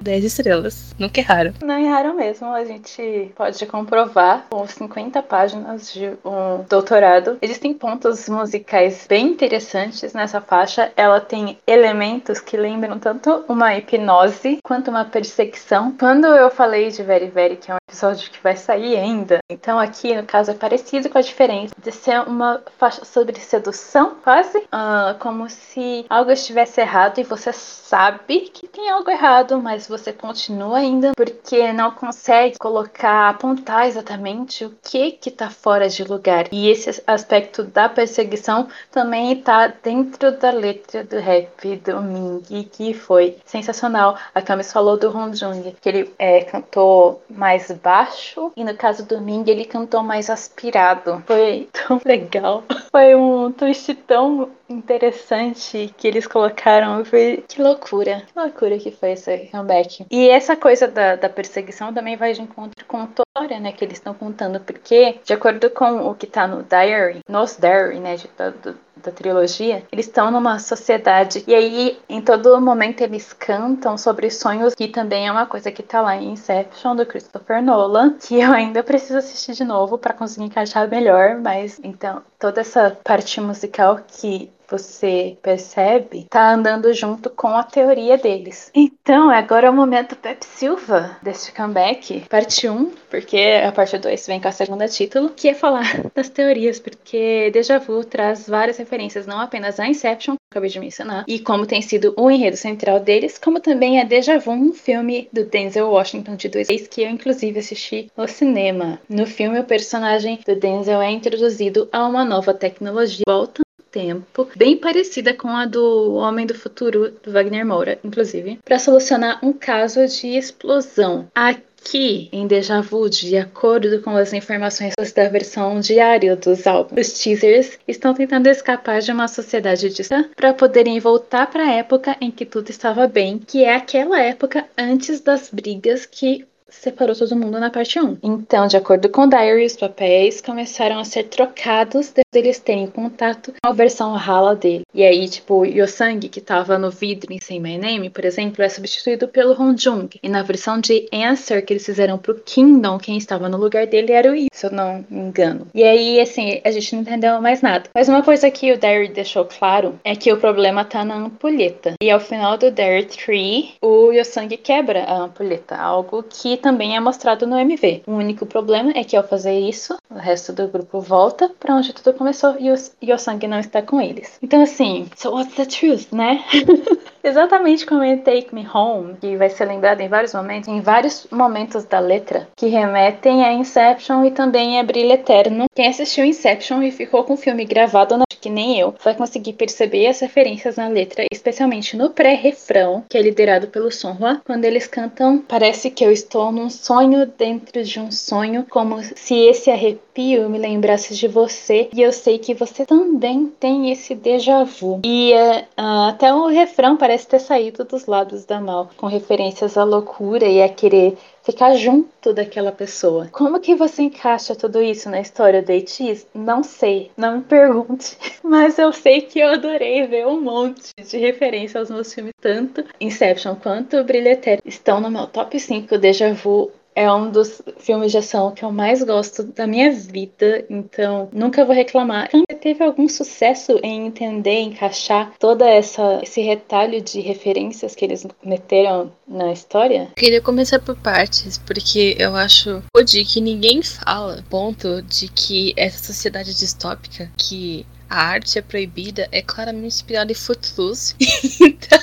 [0.01, 0.93] 10 estrelas.
[0.99, 1.53] Nunca erraram.
[1.63, 2.47] Não erraram mesmo.
[2.47, 7.37] A gente pode comprovar com 50 páginas de um doutorado.
[7.41, 10.91] Existem pontos musicais bem interessantes nessa faixa.
[10.95, 15.91] Ela tem elementos que lembram tanto uma hipnose quanto uma perseguição.
[15.97, 19.79] Quando eu falei de Very Very, que é um episódio que vai sair ainda, então
[19.79, 25.17] aqui no caso é parecido com a diferença de ser uma faixa sobre sedução, uh,
[25.19, 30.77] como se algo estivesse errado e você sabe que tem algo errado, mas você continua
[30.77, 36.47] ainda porque não consegue colocar, apontar exatamente o que que tá fora de lugar.
[36.51, 42.93] E esse aspecto da perseguição também tá dentro da letra do rap do Ming, que
[42.93, 44.17] foi sensacional.
[44.33, 49.05] A Camis falou do Hong Jung, que ele é, cantou mais baixo, e no caso
[49.05, 51.23] do Ming, ele cantou mais aspirado.
[51.27, 52.63] Foi tão legal.
[52.91, 57.03] Foi um twist tão não interessante que eles colocaram.
[57.05, 57.43] Foi...
[57.47, 58.23] Que loucura.
[58.27, 60.05] Que loucura que foi esse comeback.
[60.09, 63.83] E essa coisa da, da perseguição também vai de encontro com a história, né, que
[63.83, 64.59] eles estão contando.
[64.59, 68.27] Porque, de acordo com o que tá no diary, nos diary, né, de,
[68.61, 74.29] do, da trilogia, eles estão numa sociedade e aí em todo momento eles cantam sobre
[74.29, 78.39] sonhos, que também é uma coisa que tá lá em Inception do Christopher Nolan, que
[78.39, 83.41] eu ainda preciso assistir de novo para conseguir encaixar melhor, mas então toda essa parte
[83.41, 88.71] musical que você percebe tá andando junto com a teoria deles.
[88.73, 94.25] Então, agora é o momento Pep Silva deste comeback, parte 1, porque a parte 2
[94.25, 98.77] vem com a segunda título, que é falar das teorias, porque Deja Vu traz várias
[98.77, 102.57] referências, não apenas a Inception, que acabei de mencionar, e como tem sido o enredo
[102.57, 107.01] central deles, como também a Deja Vu, um filme do Denzel Washington de 2006, que
[107.03, 108.99] eu inclusive assisti no cinema.
[109.07, 113.62] No filme, o personagem do Denzel é introduzido a uma nova tecnologia, volta
[113.93, 119.39] tempo, bem parecida com a do Homem do Futuro, do Wagner Moura, inclusive, para solucionar
[119.45, 121.27] um caso de explosão.
[121.35, 127.19] Aqui, em Deja Vu, de acordo com as informações da versão diária dos álbuns, os
[127.19, 132.31] teasers estão tentando escapar de uma sociedade distante para poderem voltar para a época em
[132.31, 136.45] que tudo estava bem, que é aquela época antes das brigas que
[136.81, 138.17] separou todo mundo na parte 1.
[138.23, 142.87] Então, de acordo com o Diary, os papéis começaram a ser trocados desde eles terem
[142.87, 144.83] contato com a versão rala dele.
[144.93, 148.69] E aí, tipo, Yosang, que tava no vidro em Say My Name, por exemplo, é
[148.69, 150.09] substituído pelo Honjung.
[150.21, 154.11] E na versão de Answer que eles fizeram pro Kingdom, quem estava no lugar dele
[154.11, 155.67] era o Yi, se eu não me engano.
[155.73, 157.89] E aí, assim, a gente não entendeu mais nada.
[157.93, 161.93] Mas uma coisa que o Diary deixou claro é que o problema tá na ampulheta.
[162.01, 166.99] E ao final do Diary 3, o Yosang quebra a ampulheta, algo que também é
[166.99, 168.03] mostrado no MV.
[168.07, 171.93] O único problema é que ao fazer isso, o resto do grupo volta para onde
[171.93, 174.39] tudo começou e o Yosang não está com eles.
[174.41, 176.43] Então assim, so what's the truth, né?
[177.23, 181.25] Exatamente como em Take Me Home, que vai ser lembrado em vários momentos, em vários
[181.31, 185.65] momentos da letra, que remetem a Inception e também a Brilho Eterno.
[185.73, 189.53] Quem assistiu Inception e ficou com o filme gravado na que nem eu, vai conseguir
[189.53, 194.85] perceber as referências na letra, especialmente no pré-refrão, que é liderado pelo Sonhua, quando eles
[194.85, 200.49] cantam Parece que eu estou num sonho dentro de um sonho, como se esse arrepio
[200.49, 204.99] me lembrasse de você, e eu sei que você também tem esse déjà vu.
[205.05, 209.83] E uh, até o refrão parece ter saído dos lados da Mal, com referências à
[209.83, 213.27] loucura e a querer ficar junto daquela pessoa.
[213.31, 216.25] Como que você encaixa tudo isso na história do ATs?
[216.33, 218.17] Não sei, não me pergunte.
[218.43, 222.83] Mas eu sei que eu adorei ver um monte de referência aos meus filmes, tanto
[222.99, 224.63] Inception quanto Brilho Eterno.
[224.65, 228.71] Estão no meu top 5 Deja Vu é um dos filmes de ação que eu
[228.71, 232.29] mais gosto da minha vida, então nunca vou reclamar.
[232.31, 238.25] Você teve algum sucesso em entender, encaixar toda essa esse retalho de referências que eles
[238.43, 240.09] meteram na história?
[240.15, 246.03] Queria começar por partes, porque eu acho de que ninguém fala ponto de que essa
[246.03, 251.15] sociedade distópica que a arte é proibida é claramente inspirada em Footloose.
[251.59, 251.99] então,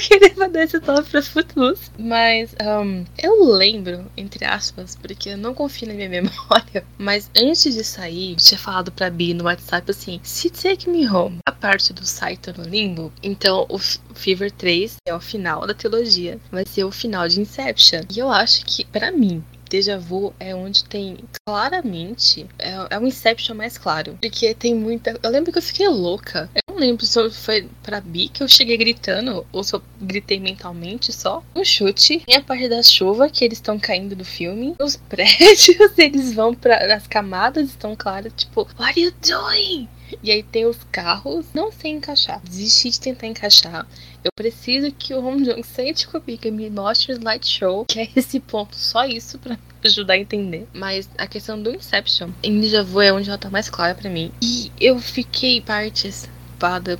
[0.08, 1.90] queria mandar esse top pra Footloose.
[1.98, 6.84] Mas um, eu lembro, entre aspas, porque eu não confio na minha memória.
[6.98, 11.08] Mas antes de sair, eu tinha falado pra Bi no WhatsApp assim: se Take Me
[11.08, 15.74] Home, a parte do Saito no limbo, então o Fever 3 é o final da
[15.74, 16.38] trilogia.
[16.50, 18.00] Vai ser o final de Inception.
[18.14, 22.44] E eu acho que, para mim, Deja Vu é onde tem claramente.
[22.58, 24.18] É, é um Inception mais claro.
[24.20, 25.18] Porque tem muita.
[25.22, 26.50] Eu lembro que eu fiquei louca.
[26.80, 31.44] Lembro se foi pra Bi que eu cheguei gritando ou se eu gritei mentalmente só.
[31.54, 32.20] Um chute.
[32.20, 34.74] Tem a parte da chuva que eles estão caindo do filme.
[34.80, 35.68] Os prédios,
[35.98, 38.32] eles vão para As camadas estão claras.
[38.34, 39.86] Tipo, what are you doing?
[40.22, 41.44] E aí tem os carros.
[41.52, 42.40] Não sei encaixar.
[42.42, 43.86] Desisti de tentar encaixar.
[44.24, 48.08] Eu preciso que o Home Jung sente comigo e me mostre o slideshow, que é
[48.16, 50.66] esse ponto, só isso pra ajudar a entender.
[50.72, 54.08] Mas a questão do Inception, em Deja Vu é onde ela tá mais clara para
[54.08, 54.32] mim.
[54.42, 56.28] E eu fiquei partes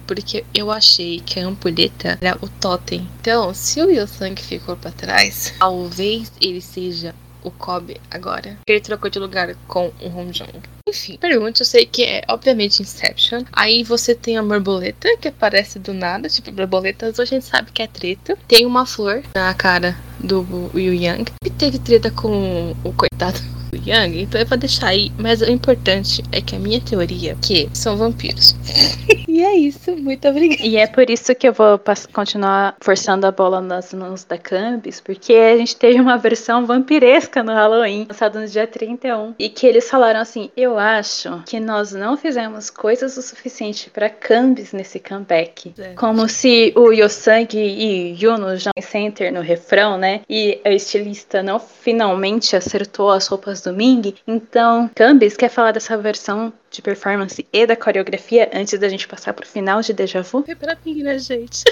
[0.06, 3.08] porque eu achei que a ampulheta era o totem.
[3.20, 8.58] Então, se o Yosang ficou para trás, talvez ele seja o Kobe agora.
[8.66, 10.60] Ele trocou de lugar com o Hong Jong.
[10.88, 13.44] Enfim, pergunta, eu sei que é obviamente Inception.
[13.52, 17.82] Aí você tem a borboleta que aparece do nada, tipo borboletas, a gente sabe que
[17.82, 18.36] é treta.
[18.48, 20.44] Tem uma flor na cara do
[20.74, 23.40] Yu Yang, que teve treta com o coitado
[23.70, 25.12] do Yang, então é pra deixar aí.
[25.16, 28.56] Mas o importante é que a minha teoria é que são vampiros.
[29.40, 30.62] e é isso, muito obrigada.
[30.62, 31.80] E é por isso que eu vou
[32.12, 37.42] continuar forçando a bola nas mãos da Cambis, porque a gente teve uma versão vampiresca
[37.42, 41.92] no Halloween, lançada no dia 31, e que eles falaram assim: Eu acho que nós
[41.92, 45.72] não fizemos coisas o suficiente pra Cambis nesse comeback.
[45.78, 45.94] É.
[45.94, 50.20] Como se o Yosang e Yuno já center no refrão, né?
[50.28, 54.14] E a estilista não finalmente acertou as roupas do Ming.
[54.26, 59.34] Então, Cambis quer falar dessa versão de performance e da coreografia antes da gente passar
[59.34, 60.44] pro final de Deja Vu?
[60.44, 61.64] Foi pra mim, né, gente?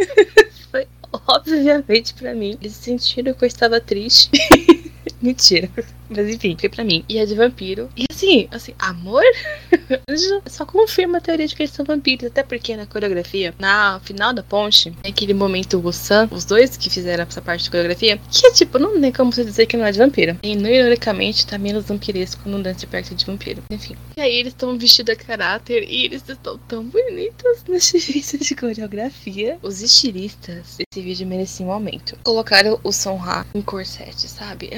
[0.70, 0.86] Foi
[1.28, 2.56] obviamente pra mim.
[2.60, 4.30] Eles sentiram que eu estava triste.
[5.20, 5.68] Mentira.
[6.08, 7.04] Mas enfim, foi pra mim.
[7.08, 7.88] E é de vampiro.
[7.96, 9.22] E assim, assim, amor?
[10.46, 12.26] Só confirma a teoria de que eles são vampiros.
[12.26, 16.76] Até porque na coreografia, na final da ponte, é aquele momento o Sam, os dois
[16.76, 19.86] que fizeram essa parte de coreografia, que tipo, não tem como você dizer que não
[19.86, 20.36] é de vampiro.
[20.42, 23.62] E não ironicamente tá menos vampiresco no Dance Perto de vampiro.
[23.70, 23.96] Enfim.
[24.16, 28.54] E aí eles estão vestidos a caráter e eles estão tão bonitos nesse vídeo de
[28.56, 29.58] coreografia.
[29.62, 32.18] Os estilistas desse vídeo mereciam um aumento.
[32.24, 33.20] Colocaram o Son
[33.54, 34.70] em corsete, sabe?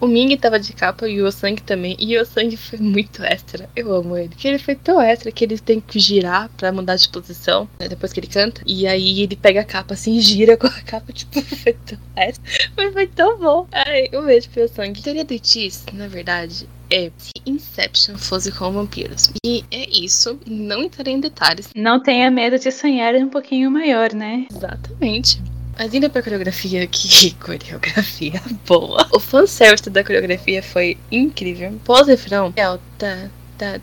[0.00, 1.96] O Ming tava de capa e o Sang também.
[1.98, 3.68] E o Sang foi muito extra.
[3.76, 4.34] Eu amo ele.
[4.34, 7.88] Que ele foi tão extra que ele tem que girar pra mudar de posição né,
[7.88, 8.62] depois que ele canta.
[8.66, 11.12] E aí ele pega a capa assim e gira com a capa.
[11.20, 12.44] Tipo, foi tão extra.
[12.76, 13.66] Mas foi tão bom.
[13.72, 14.98] Ai, um beijo pro Sang.
[14.98, 19.30] A teoria do Itis, na verdade, é se Inception fosse com vampiros.
[19.44, 20.38] E é isso.
[20.46, 21.68] Não entrarei em detalhes.
[21.74, 24.46] Não tenha medo de sonhar um pouquinho maior, né?
[24.50, 25.40] Exatamente.
[25.80, 29.08] Mas indo pra coreografia, que coreografia boa.
[29.14, 31.72] O fanservice da coreografia foi incrível.
[31.82, 33.80] Pós-refrão, é tá, tá,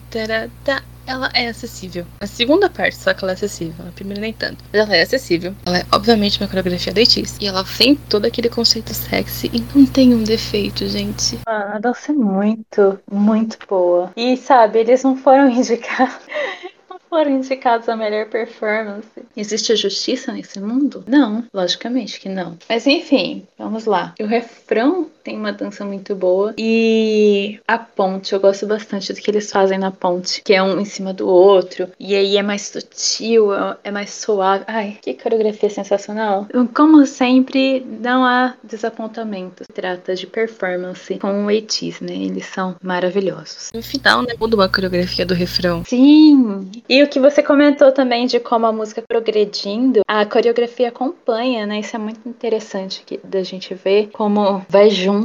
[0.63, 0.83] tá.
[1.07, 2.05] Ela é acessível.
[2.19, 3.87] A segunda parte, só que ela é acessível.
[3.87, 4.63] A primeira nem tanto.
[4.71, 5.55] Mas ela é acessível.
[5.65, 7.37] Ela é, obviamente, uma coreografia Itis.
[7.39, 11.39] E ela tem todo aquele conceito sexy e não tem um defeito, gente.
[11.47, 14.11] Ah, a dança é muito, muito boa.
[14.15, 16.27] E sabe, eles não foram indicados.
[17.09, 19.07] Foram indicados a melhor performance.
[19.35, 21.03] Existe justiça nesse mundo?
[21.07, 22.57] Não, logicamente que não.
[22.67, 24.13] Mas enfim, vamos lá.
[24.19, 26.53] O refrão tem uma dança muito boa.
[26.57, 30.79] E a ponte, eu gosto bastante do que eles fazem na ponte, que é um
[30.79, 31.89] em cima do outro.
[31.99, 34.63] E aí é mais sutil, é- é mais suave.
[34.67, 36.47] Ai, que coreografia sensacional.
[36.73, 39.65] Como sempre, não há desapontamento.
[39.73, 42.13] Trata de performance com o Eitis, né?
[42.15, 43.69] Eles são maravilhosos.
[43.73, 45.83] No final, né, muda uma coreografia do refrão.
[45.85, 46.71] Sim!
[46.87, 51.81] E o que você comentou também de como a música progredindo, a coreografia acompanha, né?
[51.81, 55.16] Isso é muito interessante da gente ver como vai junto.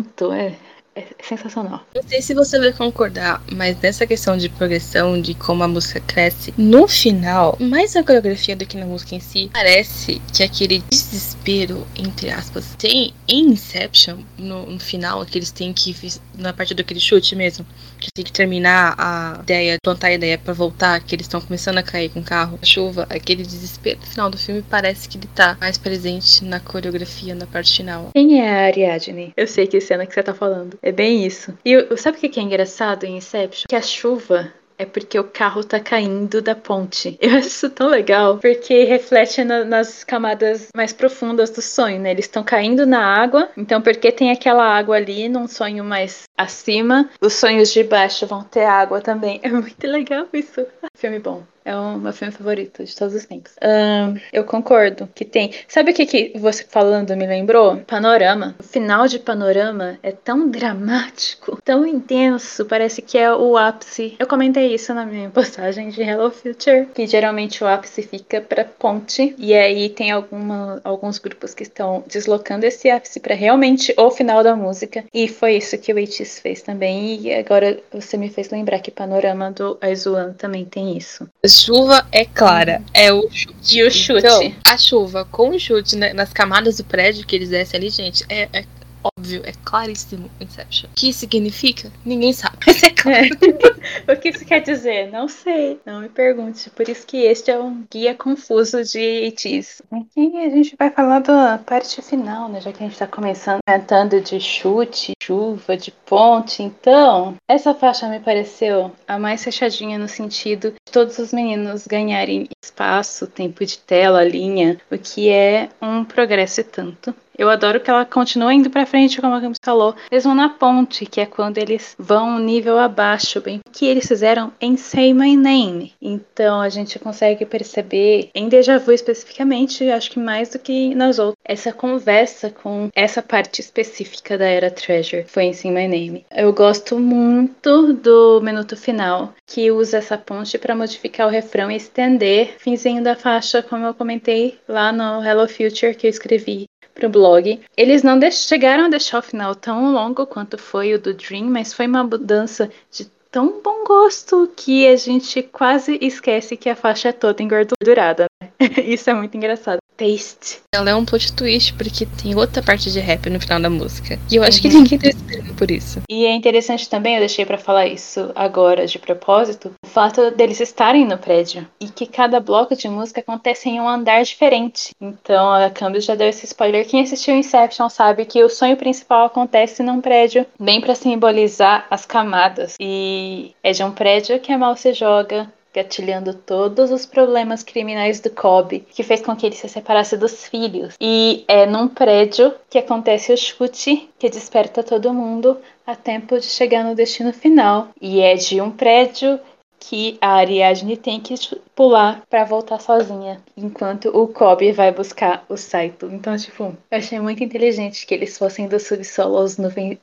[0.94, 1.80] É, é sensacional.
[1.94, 6.00] Não sei se você vai concordar, mas nessa questão de progressão, de como a música
[6.00, 10.80] cresce, no final, mais na coreografia do que na música em si, parece que aquele
[10.90, 15.96] desespero, entre aspas, tem em Inception, no, no final, que eles têm que,
[16.36, 17.64] na parte do aquele chute mesmo,
[18.02, 21.78] que tem que terminar a ideia, plantar a ideia pra voltar, que eles estão começando
[21.78, 25.18] a cair com o carro, a chuva, aquele desespero no final do filme parece que
[25.18, 28.10] ele tá mais presente na coreografia, na parte final.
[28.12, 29.32] Quem é a Ariadne?
[29.36, 30.78] Eu sei que cena que você tá falando.
[30.82, 31.56] É bem isso.
[31.64, 33.66] E sabe o que que é engraçado em Inception?
[33.68, 34.52] Que a chuva
[34.82, 37.16] é porque o carro tá caindo da ponte.
[37.20, 42.10] Eu acho isso tão legal, porque reflete na- nas camadas mais profundas do sonho, né?
[42.10, 47.08] Eles estão caindo na água, então porque tem aquela água ali num sonho mais acima,
[47.20, 49.40] os sonhos de baixo vão ter água também.
[49.42, 50.64] É muito legal isso.
[50.96, 51.42] Filme bom.
[51.64, 53.52] É o meu filme favorito de todos os tempos.
[53.62, 55.52] Ahn, eu concordo que tem.
[55.68, 57.76] Sabe o que, que você falando me lembrou?
[57.78, 58.54] Panorama.
[58.58, 64.16] O final de Panorama é tão dramático, tão intenso, parece que é o ápice.
[64.18, 68.64] Eu comentei isso na minha postagem de Hello Future, que geralmente o ápice fica pra
[68.64, 74.10] ponte, e aí tem alguma, alguns grupos que estão deslocando esse ápice pra realmente o
[74.10, 78.28] final da música, e foi isso que o Itis fez também, e agora você me
[78.28, 81.28] fez lembrar que Panorama do Aizuan também tem isso.
[81.52, 83.76] A chuva é clara, é o chute.
[83.76, 84.20] E o chute?
[84.20, 87.90] Então, a chuva com o chute né, nas camadas do prédio que eles descem ali,
[87.90, 88.64] gente, é, é
[89.04, 90.90] óbvio, é claríssimo Inception.
[90.90, 91.90] O que significa?
[92.04, 92.56] Ninguém sabe.
[92.66, 93.28] Mas é claro.
[94.08, 95.10] o que isso quer dizer?
[95.10, 95.80] Não sei.
[95.84, 96.70] Não me pergunte.
[96.70, 99.82] Por isso que este é um guia confuso de ETs.
[99.90, 102.60] Aqui a gente vai falar da parte final, né?
[102.60, 106.62] Já que a gente tá começando cantando de chute, chuva, de ponte.
[106.62, 112.48] Então, essa faixa me pareceu a mais fechadinha no sentido de todos os meninos ganharem
[112.62, 117.14] espaço, tempo de tela, linha, o que é um progresso e tanto.
[117.36, 121.06] Eu adoro que ela continua indo pra frente, como a Camis falou, mesmo na ponte,
[121.06, 125.36] que é quando eles vão um nível abaixo, bem que eles fizeram em Say My
[125.36, 125.92] Name.
[126.00, 131.18] Então a gente consegue perceber, em Deja Vu especificamente, acho que mais do que nas
[131.18, 136.26] outras, essa conversa com essa parte específica da era Treasure foi em Say My Name.
[136.30, 141.76] Eu gosto muito do minuto final, que usa essa ponte para modificar o refrão e
[141.76, 146.66] estender finzinho da faixa, como eu comentei lá no Hello Future que eu escrevi
[147.02, 147.60] pro blog.
[147.76, 151.72] Eles não chegaram a deixar o final tão longo quanto foi o do Dream, mas
[151.72, 157.08] foi uma mudança de tão bom gosto que a gente quase esquece que a faixa
[157.08, 158.26] é toda engordurada.
[158.84, 159.82] Isso é muito engraçado.
[159.96, 160.60] Taste.
[160.74, 164.18] Ela é um plot twist, porque tem outra parte de rap no final da música.
[164.30, 164.62] E eu acho uhum.
[164.62, 166.00] que ninguém tá esperando por isso.
[166.08, 170.60] E é interessante também, eu deixei para falar isso agora de propósito, o fato deles
[170.60, 171.68] estarem no prédio.
[171.78, 174.90] E que cada bloco de música acontece em um andar diferente.
[175.00, 176.86] Então a Campbell já deu esse spoiler.
[176.86, 182.06] Quem assistiu Inception sabe que o sonho principal acontece num prédio, bem para simbolizar as
[182.06, 182.76] camadas.
[182.80, 188.20] E é de um prédio que a mal se joga gatilhando todos os problemas criminais
[188.20, 190.94] do Kobe, que fez com que ele se separasse dos filhos.
[191.00, 195.56] E é num prédio que acontece o chute que desperta todo mundo
[195.86, 197.88] a tempo de chegar no destino final.
[198.00, 199.40] E é de um prédio
[199.82, 201.34] que a Ariadne tem que
[201.74, 206.06] pular para voltar sozinha, enquanto o Kobe vai buscar o Saito.
[206.06, 209.56] Então, tipo, eu achei muito inteligente que eles fossem do subsolo aos,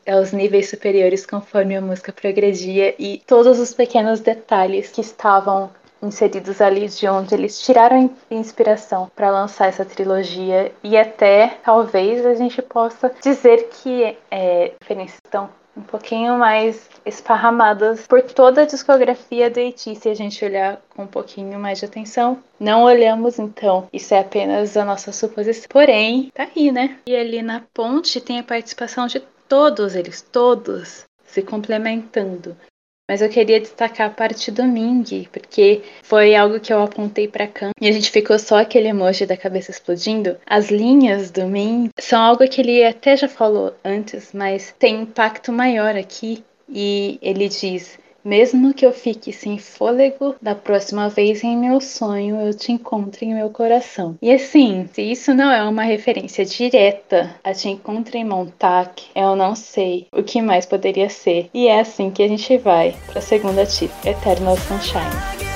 [0.05, 5.71] aos níveis superiores conforme a música progredia e todos os pequenos detalhes que estavam
[6.03, 12.35] inseridos ali de onde eles tiraram inspiração para lançar essa trilogia e até talvez a
[12.35, 19.49] gente possa dizer que é, referências estão um pouquinho mais esparramadas por toda a discografia
[19.49, 19.95] do E.T.
[19.95, 22.41] se a gente olhar com um pouquinho mais de atenção.
[22.59, 25.67] Não olhamos então, isso é apenas a nossa suposição.
[25.69, 26.97] Porém, tá aí, né?
[27.07, 32.57] E ali na ponte tem a participação de todos eles, todos se complementando.
[33.09, 37.47] Mas eu queria destacar a parte do Ming, porque foi algo que eu apontei para
[37.47, 40.37] Khan e a gente ficou só aquele emoji da cabeça explodindo.
[40.45, 45.51] As linhas do Ming são algo que ele até já falou antes, mas tem impacto
[45.51, 46.43] maior aqui.
[46.71, 47.97] E ele diz:
[48.29, 53.25] mesmo que eu fique sem fôlego, da próxima vez em meu sonho eu te encontro
[53.25, 54.15] em meu coração.
[54.21, 59.35] E assim, se isso não é uma referência direta a Te Encontro em Montauk, eu
[59.35, 61.49] não sei o que mais poderia ser.
[61.51, 65.48] E é assim que a gente vai para a segunda tip, Eternal Sunshine.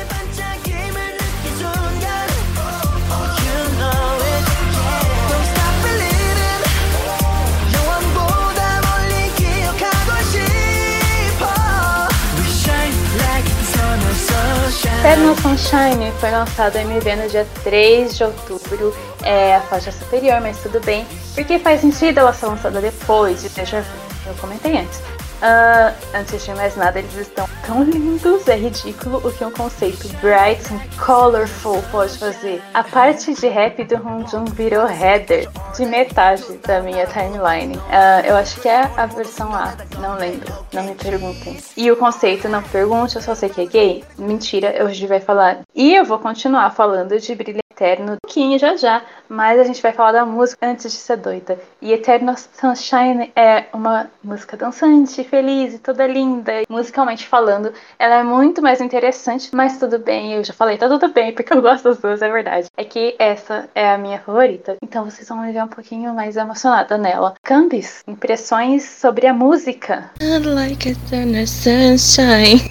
[15.03, 18.95] Eternal Sunshine foi lançado MV no dia 3 de outubro.
[19.21, 23.49] É a faixa superior, mas tudo bem, porque faz sentido ela ser lançada depois de
[23.49, 24.29] Deja Vu.
[24.29, 25.01] Eu comentei antes.
[25.41, 30.07] Uh, antes de mais nada, eles estão tão lindos, é ridículo o que um conceito
[30.21, 32.61] bright and colorful pode fazer.
[32.73, 37.75] A parte de rap do Honjun virou header de metade da minha timeline.
[37.77, 41.57] Uh, eu acho que é a versão A, não lembro, não me perguntem.
[41.75, 44.03] E o conceito, não pergunte, eu só sei que é gay.
[44.17, 45.61] Mentira, hoje vai falar.
[45.75, 49.91] E eu vou continuar falando de brilho eterno, pouquinho já já, mas a gente vai
[49.91, 51.59] falar da música antes de ser doida.
[51.81, 56.63] E Eternal Sunshine é uma música dançante, feliz e toda linda.
[56.69, 61.09] Musicalmente falando, ela é muito mais interessante, mas tudo bem, eu já falei, tá tudo
[61.09, 62.67] bem, porque eu gosto das duas, é verdade.
[62.77, 66.37] É que essa é a minha favorita, então vocês vão me ver um pouquinho mais
[66.37, 67.33] emocionada nela.
[67.43, 70.11] Cambis, impressões sobre a música.
[70.21, 72.61] I like Eternal Sunshine.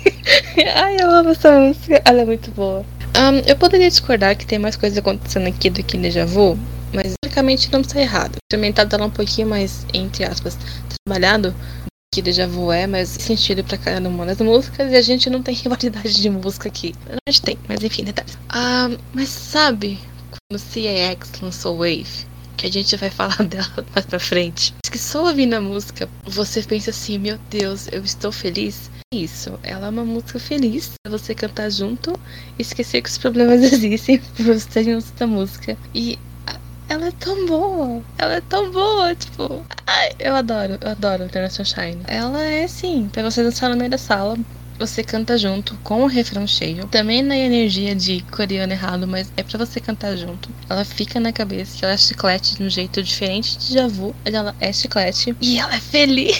[0.76, 2.84] Ai, eu amo essa música, ela é muito boa.
[3.16, 6.58] Um, eu poderia discordar que tem mais coisas acontecendo aqui do que Deja Vu,
[6.92, 8.34] mas basicamente não está errado.
[8.34, 10.56] O instrumental dela é um pouquinho mais, entre aspas,
[11.04, 11.54] trabalhado
[12.14, 15.42] que Deja Vu é, mas sentido pra cada uma das músicas e a gente não
[15.42, 16.94] tem rivalidade de música aqui.
[17.08, 18.36] A gente tem, mas enfim, detalhes.
[18.48, 19.98] Ah, mas sabe
[20.30, 22.31] quando CAX lançou Wave?
[22.56, 24.74] Que a gente vai falar dela mais pra frente.
[24.90, 28.90] Que só ouvindo a música, você pensa assim, meu Deus, eu estou feliz.
[29.12, 32.18] Isso, ela é uma música feliz pra você cantar junto
[32.58, 35.76] e esquecer que os problemas existem pra você junto da música.
[35.94, 36.18] E
[36.88, 41.64] ela é tão boa, ela é tão boa, tipo, ai, eu adoro, eu adoro International
[41.64, 42.02] Shine.
[42.06, 44.36] Ela é assim, pra você dançar no meio da sala,
[44.78, 46.86] você canta junto com o refrão cheio.
[46.86, 50.48] Também na energia de coreano errado, mas é para você cantar junto.
[50.68, 54.14] Ela fica na cabeça ela é chiclete de um jeito diferente de Javu.
[54.24, 56.36] Ela é chiclete e ela é feliz.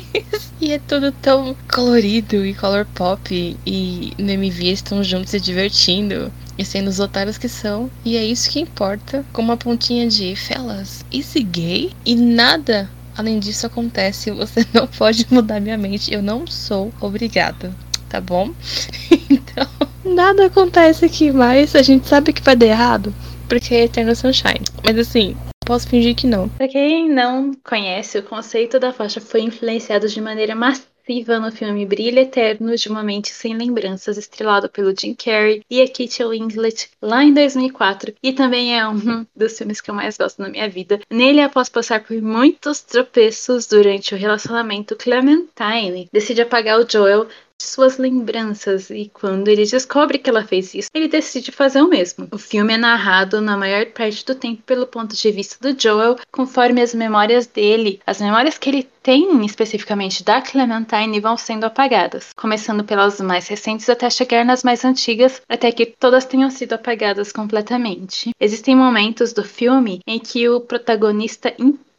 [0.60, 3.56] e é tudo tão colorido e color pop.
[3.66, 6.32] E no MV estão juntos se divertindo.
[6.56, 10.36] e sendo os otários que são, e é isso que importa, com uma pontinha de
[10.36, 11.90] felas, esse gay?
[12.06, 17.74] E nada além disso acontece, você não pode mudar minha mente, eu não sou obrigada,
[18.08, 18.52] tá bom?
[19.30, 19.66] então,
[20.04, 23.14] nada acontece aqui, mas a gente sabe que vai dar errado,
[23.48, 24.64] porque é Eternal Sunshine.
[24.84, 26.48] Mas assim, Posso fingir que não.
[26.50, 30.93] Pra quem não conhece, o conceito da faixa foi influenciado de maneira massiva
[31.40, 35.86] no filme Brilho Eterno de uma Mente Sem Lembranças, estrelado pelo Jim Carrey e a
[35.86, 40.40] Kitty Winslet lá em 2004, e também é um dos filmes que eu mais gosto
[40.40, 41.00] na minha vida.
[41.10, 47.28] Nele, após passar por muitos tropeços durante o relacionamento, Clementine decide apagar o Joel
[47.60, 51.88] de suas lembranças e quando ele descobre que ela fez isso, ele decide fazer o
[51.88, 52.28] mesmo.
[52.32, 56.16] O filme é narrado na maior parte do tempo pelo ponto de vista do Joel,
[56.32, 62.32] conforme as memórias dele, as memórias que ele tem especificamente da Clementine vão sendo apagadas,
[62.34, 67.30] começando pelas mais recentes até chegar nas mais antigas, até que todas tenham sido apagadas
[67.30, 68.30] completamente.
[68.40, 71.54] Existem momentos do filme em que o protagonista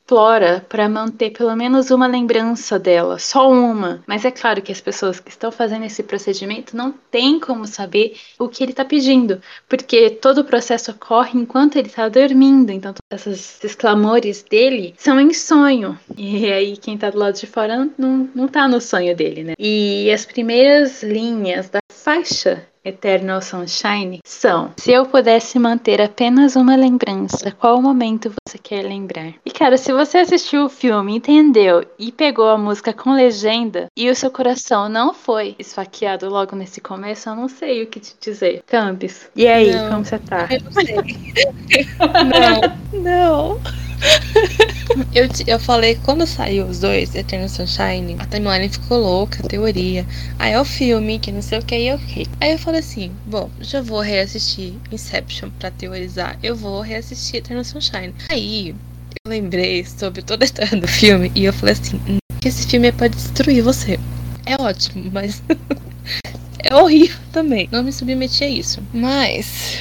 [0.05, 4.03] implora para manter pelo menos uma lembrança dela, só uma.
[4.05, 8.15] Mas é claro que as pessoas que estão fazendo esse procedimento não têm como saber
[8.37, 12.71] o que ele está pedindo, porque todo o processo ocorre enquanto ele está dormindo.
[12.71, 15.97] Então, esses, esses clamores dele são em sonho.
[16.15, 19.53] E aí, quem está do lado de fora não, não tá no sonho dele, né?
[19.57, 26.75] E as primeiras linhas da faixa Eternal Sunshine são: se eu pudesse manter apenas uma
[26.75, 29.33] lembrança, qual momento você quer lembrar?
[29.43, 34.09] E cara, se você assistiu o filme, entendeu e pegou a música com legenda e
[34.09, 38.13] o seu coração não foi esfaqueado logo nesse começo, eu não sei o que te
[38.21, 38.63] dizer.
[38.67, 40.47] Campos, e aí, não, como você tá?
[40.51, 40.95] Eu não sei.
[42.93, 43.84] não, não.
[45.13, 50.05] eu, eu falei, quando saiu os dois, Eternal Sunshine, a timeline ficou louca, a teoria.
[50.37, 52.27] Aí é o filme, que não sei o que, aí ok.
[52.39, 56.37] Aí eu falei assim, bom, já vou reassistir Inception pra teorizar.
[56.43, 58.13] Eu vou reassistir Eternal Sunshine.
[58.29, 62.47] Aí eu lembrei sobre toda a história do filme e eu falei assim, hum, que
[62.47, 63.99] esse filme é pra destruir você.
[64.45, 65.41] É ótimo, mas
[66.65, 67.69] é horrível também.
[67.71, 68.81] Não me submeti a isso.
[68.93, 69.77] Mas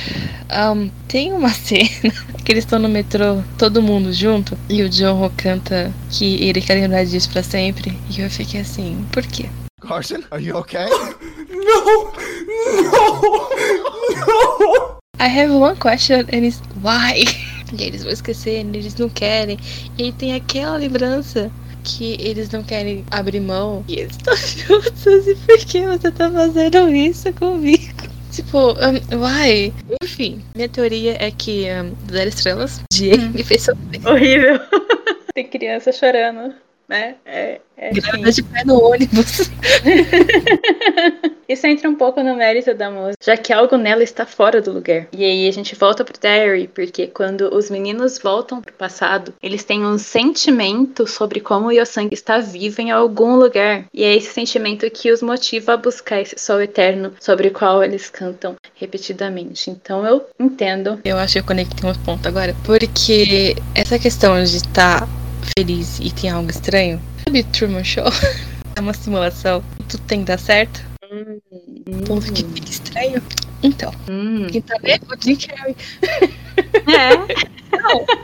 [0.73, 2.13] um, tem uma cena
[2.45, 6.75] que eles estão no metrô, todo mundo junto, e o John canta que ele quer
[6.75, 7.97] lembrar disso pra sempre.
[8.11, 9.47] E eu fiquei assim, por quê?
[9.81, 10.87] Carson, are you okay?
[11.49, 12.13] no!
[12.83, 13.51] No!
[14.27, 14.99] No!
[15.21, 17.25] I have one question and it's why?
[17.73, 19.59] E eles vão esquecer, eles não querem.
[19.99, 21.51] E aí tem aquela lembrança
[21.85, 25.05] que eles não querem abrir mão e eles estão juntos.
[25.29, 28.09] E por que você tá fazendo isso comigo?
[28.33, 29.73] Tipo, um, vai.
[30.03, 33.31] Enfim, minha teoria é que um, zero estrelas de hum.
[33.33, 34.05] me fez sofrer.
[34.07, 34.59] Horrível.
[35.35, 36.55] Tem criança chorando,
[36.89, 37.17] né?
[37.25, 39.51] É, é Grávida de pé no ônibus.
[41.49, 44.73] Isso entra um pouco no mérito da música, já que algo nela está fora do
[44.73, 45.07] lugar.
[45.13, 49.63] E aí a gente volta pro Terry, porque quando os meninos voltam pro passado, eles
[49.63, 53.85] têm um sentimento sobre como o Yosang está vivo em algum lugar.
[53.93, 57.85] E é esse sentimento que os motiva a buscar esse sol eterno sobre o qual
[57.85, 59.71] eles cantam repetidamente.
[59.71, 61.01] Então eu entendo.
[61.05, 65.07] Eu acho que eu conectei um ponto agora, porque essa questão de estar
[65.57, 68.05] feliz e tem algo estranho Sabe Truman Show?
[68.77, 69.63] É uma simulação.
[69.89, 70.83] Tudo tem que dar certo.
[71.05, 71.39] Hum,
[72.05, 73.23] Ponto que fica estranho.
[73.63, 74.49] Então, hum.
[74.51, 75.07] quem tá vendo?
[75.13, 75.77] O Jim Carrey.
[76.73, 77.15] É.
[77.77, 78.05] Não.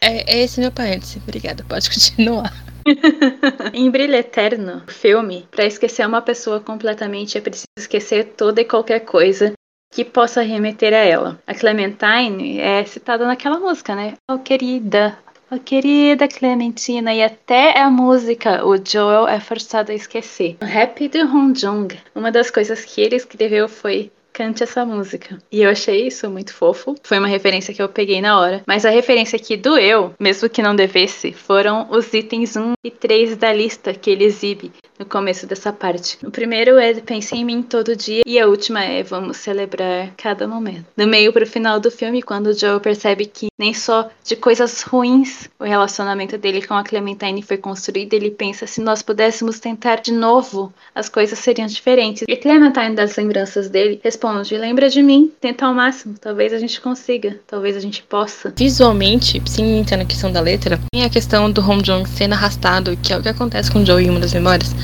[0.00, 1.18] É, é esse meu parêntese.
[1.18, 2.52] Obrigada, pode continuar.
[3.74, 9.00] em Brilho Eterno, filme, para esquecer uma pessoa completamente é preciso esquecer toda e qualquer
[9.00, 9.52] coisa
[9.92, 11.42] que possa remeter a ela.
[11.44, 14.14] A Clementine é citada naquela música, né?
[14.30, 15.18] Oh, querida,
[15.48, 20.56] Oh, querida Clementina, e até a música o Joel é forçado a esquecer.
[20.60, 25.38] O rap do Hong Jung, uma das coisas que ele escreveu foi cante essa música.
[25.50, 26.94] E eu achei isso muito fofo.
[27.02, 28.62] Foi uma referência que eu peguei na hora.
[28.66, 33.36] Mas a referência que doeu, mesmo que não devesse, foram os itens 1 e 3
[33.36, 36.18] da lista que ele exibe no começo dessa parte.
[36.24, 40.46] O primeiro é Pense em mim todo dia e a última é Vamos celebrar cada
[40.48, 40.86] momento.
[40.96, 44.82] Do meio pro final do filme, quando o Joe percebe que nem só de coisas
[44.82, 49.96] ruins o relacionamento dele com a Clementine foi construído, ele pensa se nós pudéssemos tentar
[49.96, 52.24] de novo, as coisas seriam diferentes.
[52.26, 56.80] E Clementine das lembranças dele responde lembra de mim, tenta ao máximo, talvez a gente
[56.80, 58.52] consiga, talvez a gente possa.
[58.56, 62.96] Visualmente, sim, entendo a questão da letra, tem a questão do Home Jong sendo arrastado,
[62.96, 64.74] que é o que acontece com o Joe em uma das memórias.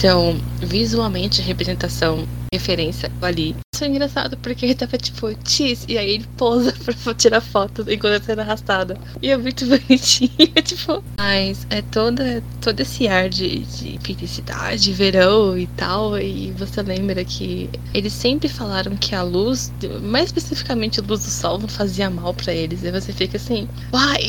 [0.00, 6.26] Então, visualmente, representação, referência ali foi engraçado porque ele tava tipo, cheese, e aí ele
[6.38, 6.72] pousa
[7.04, 8.96] pra tirar foto enquanto tá sendo arrastado.
[9.20, 10.30] E é muito bonitinho,
[10.64, 11.04] tipo.
[11.18, 16.18] Mas é toda, todo esse ar de, de felicidade, verão e tal.
[16.18, 19.70] E você lembra que eles sempre falaram que a luz,
[20.02, 22.84] mais especificamente a luz do sol, não fazia mal para eles.
[22.84, 24.26] E você fica assim, uai!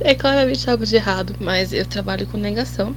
[0.00, 2.94] é claramente algo de errado, mas eu trabalho com negação.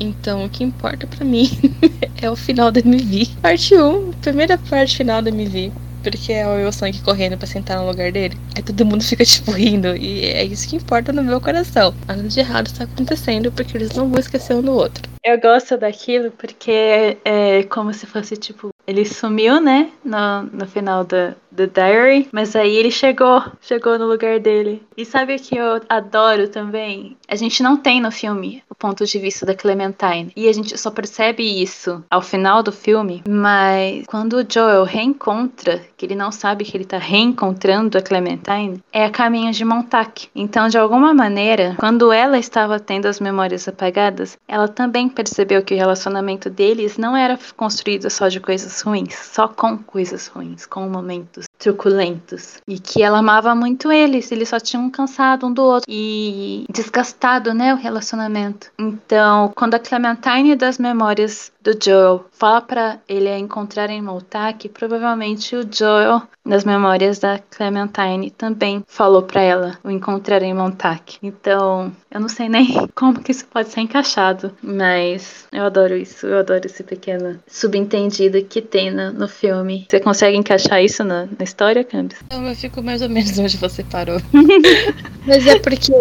[0.00, 1.48] Então, o que importa para mim
[2.20, 3.28] é o final da MV.
[3.40, 5.72] Parte 1, primeira parte final da MV.
[6.02, 8.36] Porque é o Wilson correndo pra sentar no lugar dele.
[8.54, 9.96] Aí todo mundo fica, tipo, rindo.
[9.96, 11.94] E é isso que importa no meu coração.
[12.06, 15.02] Nada de errado está acontecendo porque eles não vão esquecer um do outro.
[15.24, 19.90] Eu gosto daquilo porque é como se fosse, tipo, ele sumiu, né?
[20.04, 24.82] No, no final da, do Diary, mas aí ele chegou, chegou no lugar dele.
[24.96, 27.16] E sabe o que eu adoro também?
[27.28, 30.32] A gente não tem no filme o ponto de vista da Clementine.
[30.36, 35.82] E a gente só percebe isso ao final do filme, mas quando o Joel reencontra,
[35.96, 40.28] que ele não sabe que ele tá reencontrando a Clementine, é a caminho de Montauk.
[40.34, 45.74] Então, de alguma maneira, quando ela estava tendo as memórias apagadas, ela também percebeu que
[45.74, 50.88] o relacionamento deles não era construído só de coisas ruins, só com coisas ruins, com
[50.88, 52.58] momentos truculentos.
[52.68, 57.54] E que ela amava muito eles, eles só tinham cansado um do outro e desgastado,
[57.54, 58.70] né, o relacionamento.
[58.78, 65.56] Então, quando a Clementine das memórias do Joel fala para ele encontrar em Moltak, provavelmente
[65.56, 71.16] o Joel, nas memórias da Clementine, também falou para ela o encontrar em Moltak.
[71.22, 76.26] Então, eu não sei nem como que isso pode ser encaixado, mas eu adoro isso,
[76.26, 79.86] eu adoro esse pequeno subentendido que tem no, no filme.
[79.88, 82.18] Você consegue encaixar isso na, na história, Cambis?
[82.30, 84.20] Eu fico mais ou menos onde você parou.
[85.24, 85.92] mas é porque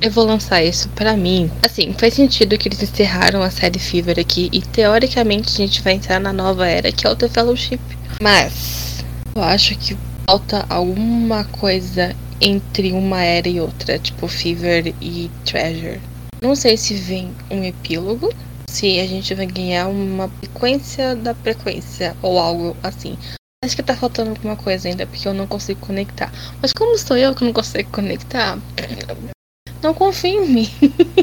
[0.00, 1.50] eu vou lançar isso para mim.
[1.64, 5.94] Assim, faz sentido que eles encerraram a série Fever aqui e teoricamente a gente vai
[5.94, 7.80] entrar na nova era que é o The Fellowship.
[8.22, 9.04] Mas
[9.34, 9.96] eu acho que
[10.26, 16.00] falta alguma coisa entre uma era e outra, tipo Fever e Treasure.
[16.40, 18.32] Não sei se vem um epílogo,
[18.68, 23.18] se a gente vai ganhar uma frequência da frequência ou algo assim.
[23.62, 26.32] Acho que tá faltando alguma coisa ainda, porque eu não consigo conectar.
[26.62, 28.58] Mas como sou eu que não consigo conectar,
[29.82, 30.66] não confio em mim.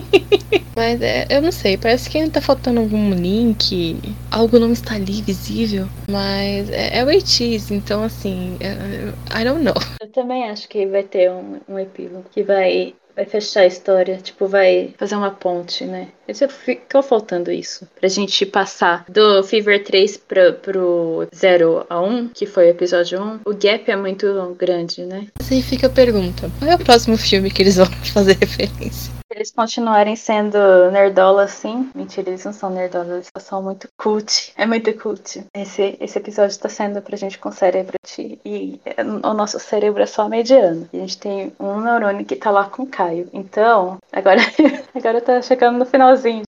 [0.75, 4.93] Mas é, eu não sei, parece que ainda tá faltando algum link, algo não está
[4.93, 5.87] ali visível.
[6.07, 9.73] Mas é, é o ATs, então assim, é, I don't know.
[9.99, 14.17] Eu também acho que vai ter um, um epílogo que vai vai fechar a história,
[14.17, 16.09] tipo, vai fazer uma ponte, né?
[16.33, 17.87] Ficou faltando isso.
[17.99, 23.21] Pra gente passar do Fever 3 pro, pro 0 a 1, que foi o episódio
[23.21, 25.27] 1, o gap é muito grande, né?
[25.39, 29.17] Mas aí fica a pergunta: qual é o próximo filme que eles vão fazer referência?
[29.37, 30.57] eles continuarem sendo
[30.91, 34.51] nerdola assim, mentira, eles não são nerdola, eles são muito cult.
[34.57, 35.45] É muito cult.
[35.53, 37.95] Esse, esse episódio tá sendo pra gente com cérebro
[38.43, 38.79] e
[39.23, 40.89] o nosso cérebro é só mediano.
[40.91, 43.29] A gente tem um neurônio que tá lá com o Caio.
[43.31, 44.41] Então, agora,
[44.95, 45.85] agora tá chegando no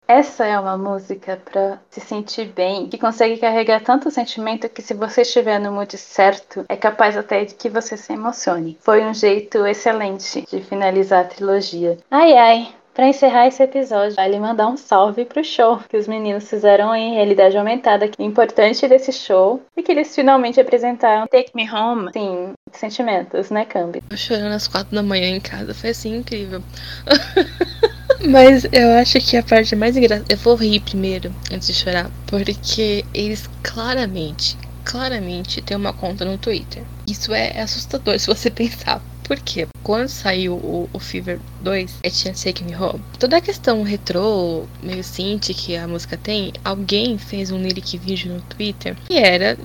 [0.07, 4.93] Essa é uma música pra se sentir bem, que consegue carregar tanto sentimento que se
[4.93, 8.77] você estiver no mood certo, é capaz até de que você se emocione.
[8.81, 11.97] Foi um jeito excelente de finalizar a trilogia.
[12.09, 16.49] Ai ai, para encerrar esse episódio, vale mandar um salve pro show que os meninos
[16.49, 18.09] fizeram em realidade aumentada.
[18.19, 22.11] O importante desse show é que eles finalmente apresentaram Take Me Home.
[22.11, 24.03] Sim, sentimentos, né, Cambi?
[24.09, 26.61] Eu chorando às quatro da manhã em casa, foi assim incrível.
[28.29, 30.25] Mas eu acho que a parte mais engraçada.
[30.29, 36.37] Eu vou rir primeiro, antes de chorar, porque eles claramente, claramente têm uma conta no
[36.37, 36.83] Twitter.
[37.07, 39.01] Isso é assustador se você pensar.
[39.23, 42.99] Porque quando saiu o, o Fever 2, é tinha Take Me Home.
[43.19, 48.33] Toda a questão retrô, meio synth que a música tem, alguém fez um lyric vídeo
[48.33, 49.55] no Twitter que era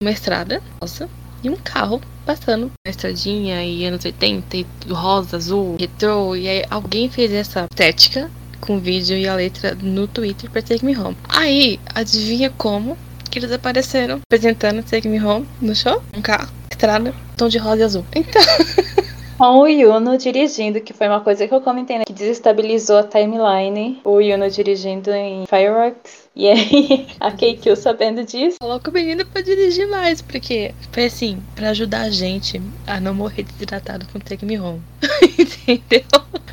[0.00, 1.08] uma estrada rosa
[1.42, 6.64] e um carro passando na estradinha e anos 80, e rosa, azul, retrô, e aí
[6.70, 8.30] alguém fez essa estética
[8.60, 11.16] com o vídeo e a letra no Twitter pra Take Me Home.
[11.28, 12.98] Aí, adivinha como
[13.30, 16.02] que eles apareceram apresentando Take Me Home no show?
[16.14, 18.04] Um carro, estrada, tom de rosa e azul.
[18.14, 18.42] Então.
[19.38, 23.04] com o Yuno dirigindo, que foi uma coisa que eu comentei, né, que desestabilizou a
[23.04, 24.00] timeline.
[24.04, 26.27] O Yuno dirigindo em Fireworks.
[26.38, 28.58] E aí, a KQ sabendo disso.
[28.60, 33.12] Coloca o menino pra dirigir mais, porque foi assim, pra ajudar a gente a não
[33.12, 34.80] morrer desidratado com Take Me Home.
[35.66, 36.06] Entendeu?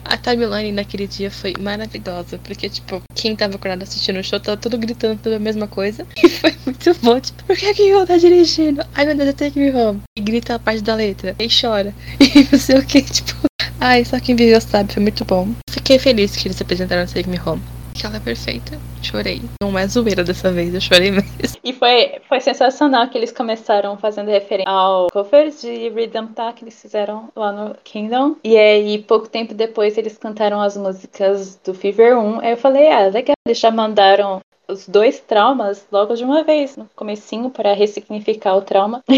[0.04, 4.58] A timeline naquele dia foi maravilhosa, porque, tipo, quem tava acordado assistindo o show tava
[4.58, 6.06] tudo gritando toda a mesma coisa.
[6.18, 8.84] E foi muito bom, tipo, por que a KQ tá dirigindo?
[8.96, 10.02] Ai meu Deus, é Take Me Home.
[10.18, 11.94] E grita a parte da letra, e chora.
[12.20, 13.36] E você sei o que, tipo.
[13.80, 15.50] Ai, só quem viveu sabe, foi muito bom.
[15.70, 17.62] Fiquei feliz que eles apresentaram Take Me Home.
[17.96, 18.78] Que ela é perfeita.
[19.02, 19.42] Chorei.
[19.62, 21.58] Não é zoeira dessa vez, eu chorei mesmo.
[21.64, 26.64] E foi, foi sensacional que eles começaram fazendo referência ao cover de Rhythm Tá que
[26.64, 28.36] eles fizeram lá no Kingdom.
[28.44, 32.40] E aí, pouco tempo depois, eles cantaram as músicas do Fever 1.
[32.42, 33.36] Aí eu falei, ah, legal.
[33.48, 38.62] Eles já mandaram os dois traumas logo de uma vez, no comecinho, para ressignificar o
[38.62, 39.04] trauma.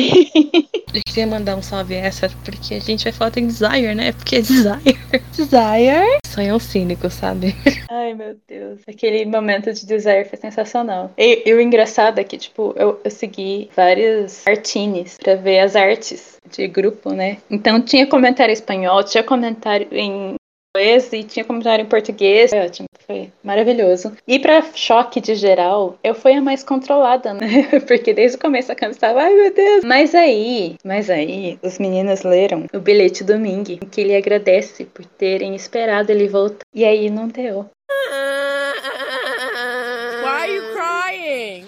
[0.93, 4.13] Eu queria mandar um salve essa, porque a gente vai falar em Desire, né?
[4.13, 4.97] Porque é Desire.
[5.35, 6.19] Desire.
[6.25, 7.55] Sonhão cínico, sabe?
[7.91, 8.79] Ai, meu Deus.
[8.87, 11.11] Aquele momento de Desire foi sensacional.
[11.17, 15.75] E, e o engraçado é que, tipo, eu, eu segui vários artines pra ver as
[15.75, 17.37] artes de grupo, né?
[17.49, 20.35] Então tinha comentário espanhol, tinha comentário em
[20.77, 22.51] inglês e tinha comentário em português.
[22.51, 24.13] Foi ótimo, foi maravilhoso.
[24.27, 27.67] E pra choque de geral, eu fui a mais controlada, né?
[27.87, 29.83] Porque desde o começo a câmera estava, ai meu Deus.
[29.83, 35.05] Mas aí, mas aí, os meninos leram o bilhete do Ming, que ele agradece por
[35.05, 36.65] terem esperado ele voltar.
[36.73, 37.65] E aí não deu.
[40.23, 41.65] Why are you crying?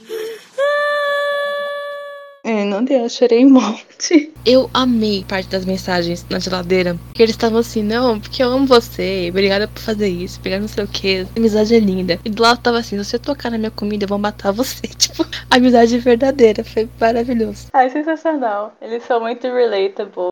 [2.50, 4.34] É, não deu, eu chorei um monte.
[4.44, 6.98] Eu amei parte das mensagens na geladeira.
[7.14, 10.68] Que eles estavam assim, não, porque eu amo você, obrigada por fazer isso, obrigada não
[10.68, 12.20] sei o que, a amizade é linda.
[12.26, 14.88] E do lado tava assim, se você tocar na minha comida, eu vou matar você.
[14.98, 17.68] Tipo, amizade verdadeira, foi maravilhoso.
[17.72, 18.74] Ai, sensacional.
[18.82, 20.29] Eles são muito relatable.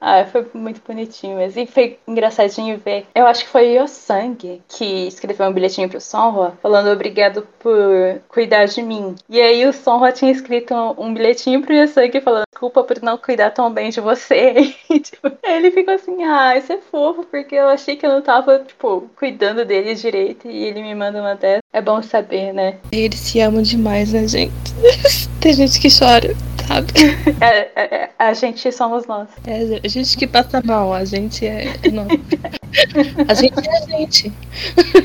[0.00, 1.60] Ah, foi muito bonitinho mesmo.
[1.60, 3.06] E foi engraçadinho ver.
[3.14, 7.74] Eu acho que foi o Sangue que escreveu um bilhetinho pro Sonra falando obrigado por
[8.28, 9.14] cuidar de mim.
[9.28, 13.50] E aí o Sonra tinha escrito um, bilhetinho pro Sangue falando desculpa por não cuidar
[13.50, 14.74] tão bem de você.
[14.90, 18.22] E, tipo, ele ficou assim, ah, isso é fofo, porque eu achei que eu não
[18.22, 20.48] tava, tipo, cuidando dele direito.
[20.48, 21.60] E ele me manda uma dessa.
[21.72, 22.78] É bom saber, né?
[22.90, 24.54] Eles se amam demais, né, gente?
[25.40, 26.34] Tem gente que chora,
[26.68, 26.92] sabe?
[27.40, 29.28] É, é, é, a gente somos nós.
[29.46, 31.64] É a gente que passa mal, a gente é.
[31.92, 32.06] Não.
[33.28, 34.32] A gente é a gente.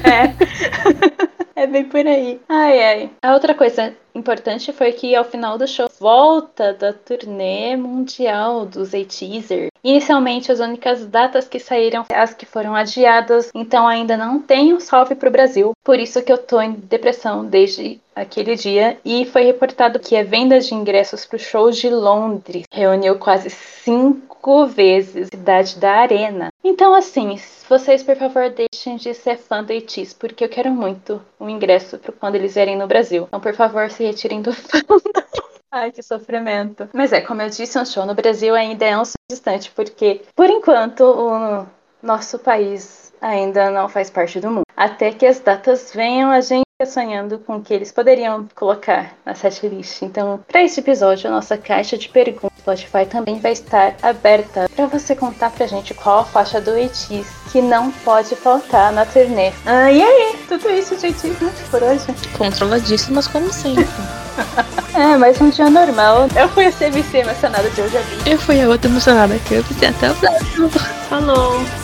[0.03, 1.23] É.
[1.55, 2.41] É bem por aí.
[2.49, 3.09] Ai, ai.
[3.21, 8.93] A outra coisa importante foi que ao final do show, volta da turnê mundial dos
[8.93, 9.67] A-Teaser.
[9.83, 14.79] Inicialmente, as únicas datas que saíram as que foram adiadas, então ainda não tem um
[14.79, 15.73] salve pro Brasil.
[15.83, 18.97] Por isso que eu tô em depressão desde aquele dia.
[19.03, 24.65] E foi reportado que a venda de ingressos pro show de Londres reuniu quase cinco
[24.65, 26.49] vezes a cidade da Arena.
[26.63, 27.37] Então, assim,
[27.67, 31.97] vocês, por favor, deixem de ser fã do ATEEZ, porque eu quero muito um ingresso
[31.97, 33.25] para quando eles vierem no Brasil.
[33.27, 34.99] Então, por favor, se retirem do fandom.
[35.71, 36.87] Ai, que sofrimento.
[36.93, 40.47] Mas é, como eu disse, um show no Brasil ainda é um distante, porque, por
[40.47, 41.65] enquanto, o
[42.01, 44.63] nosso país ainda não faz parte do mundo.
[44.77, 49.35] Até que as datas venham, a gente sonhando com o que eles poderiam colocar na
[49.35, 50.01] setlist.
[50.01, 54.69] Então, para esse episódio, a nossa caixa de perguntas do Spotify também vai estar aberta
[54.75, 59.05] para você contar pra gente qual a faixa do ETIS que não pode faltar na
[59.05, 59.51] turnê.
[59.65, 60.35] Ah, e aí?
[60.47, 61.53] Tudo isso de ETIS, né?
[61.69, 62.05] Por hoje.
[62.37, 63.85] Controladíssimas como sempre.
[64.95, 66.27] É, mais um dia normal.
[66.35, 68.31] Eu fui a CVC emocionada de hoje a vi.
[68.31, 70.69] Eu fui a outra emocionada que eu fiz até o próximo.
[71.09, 71.82] Falou!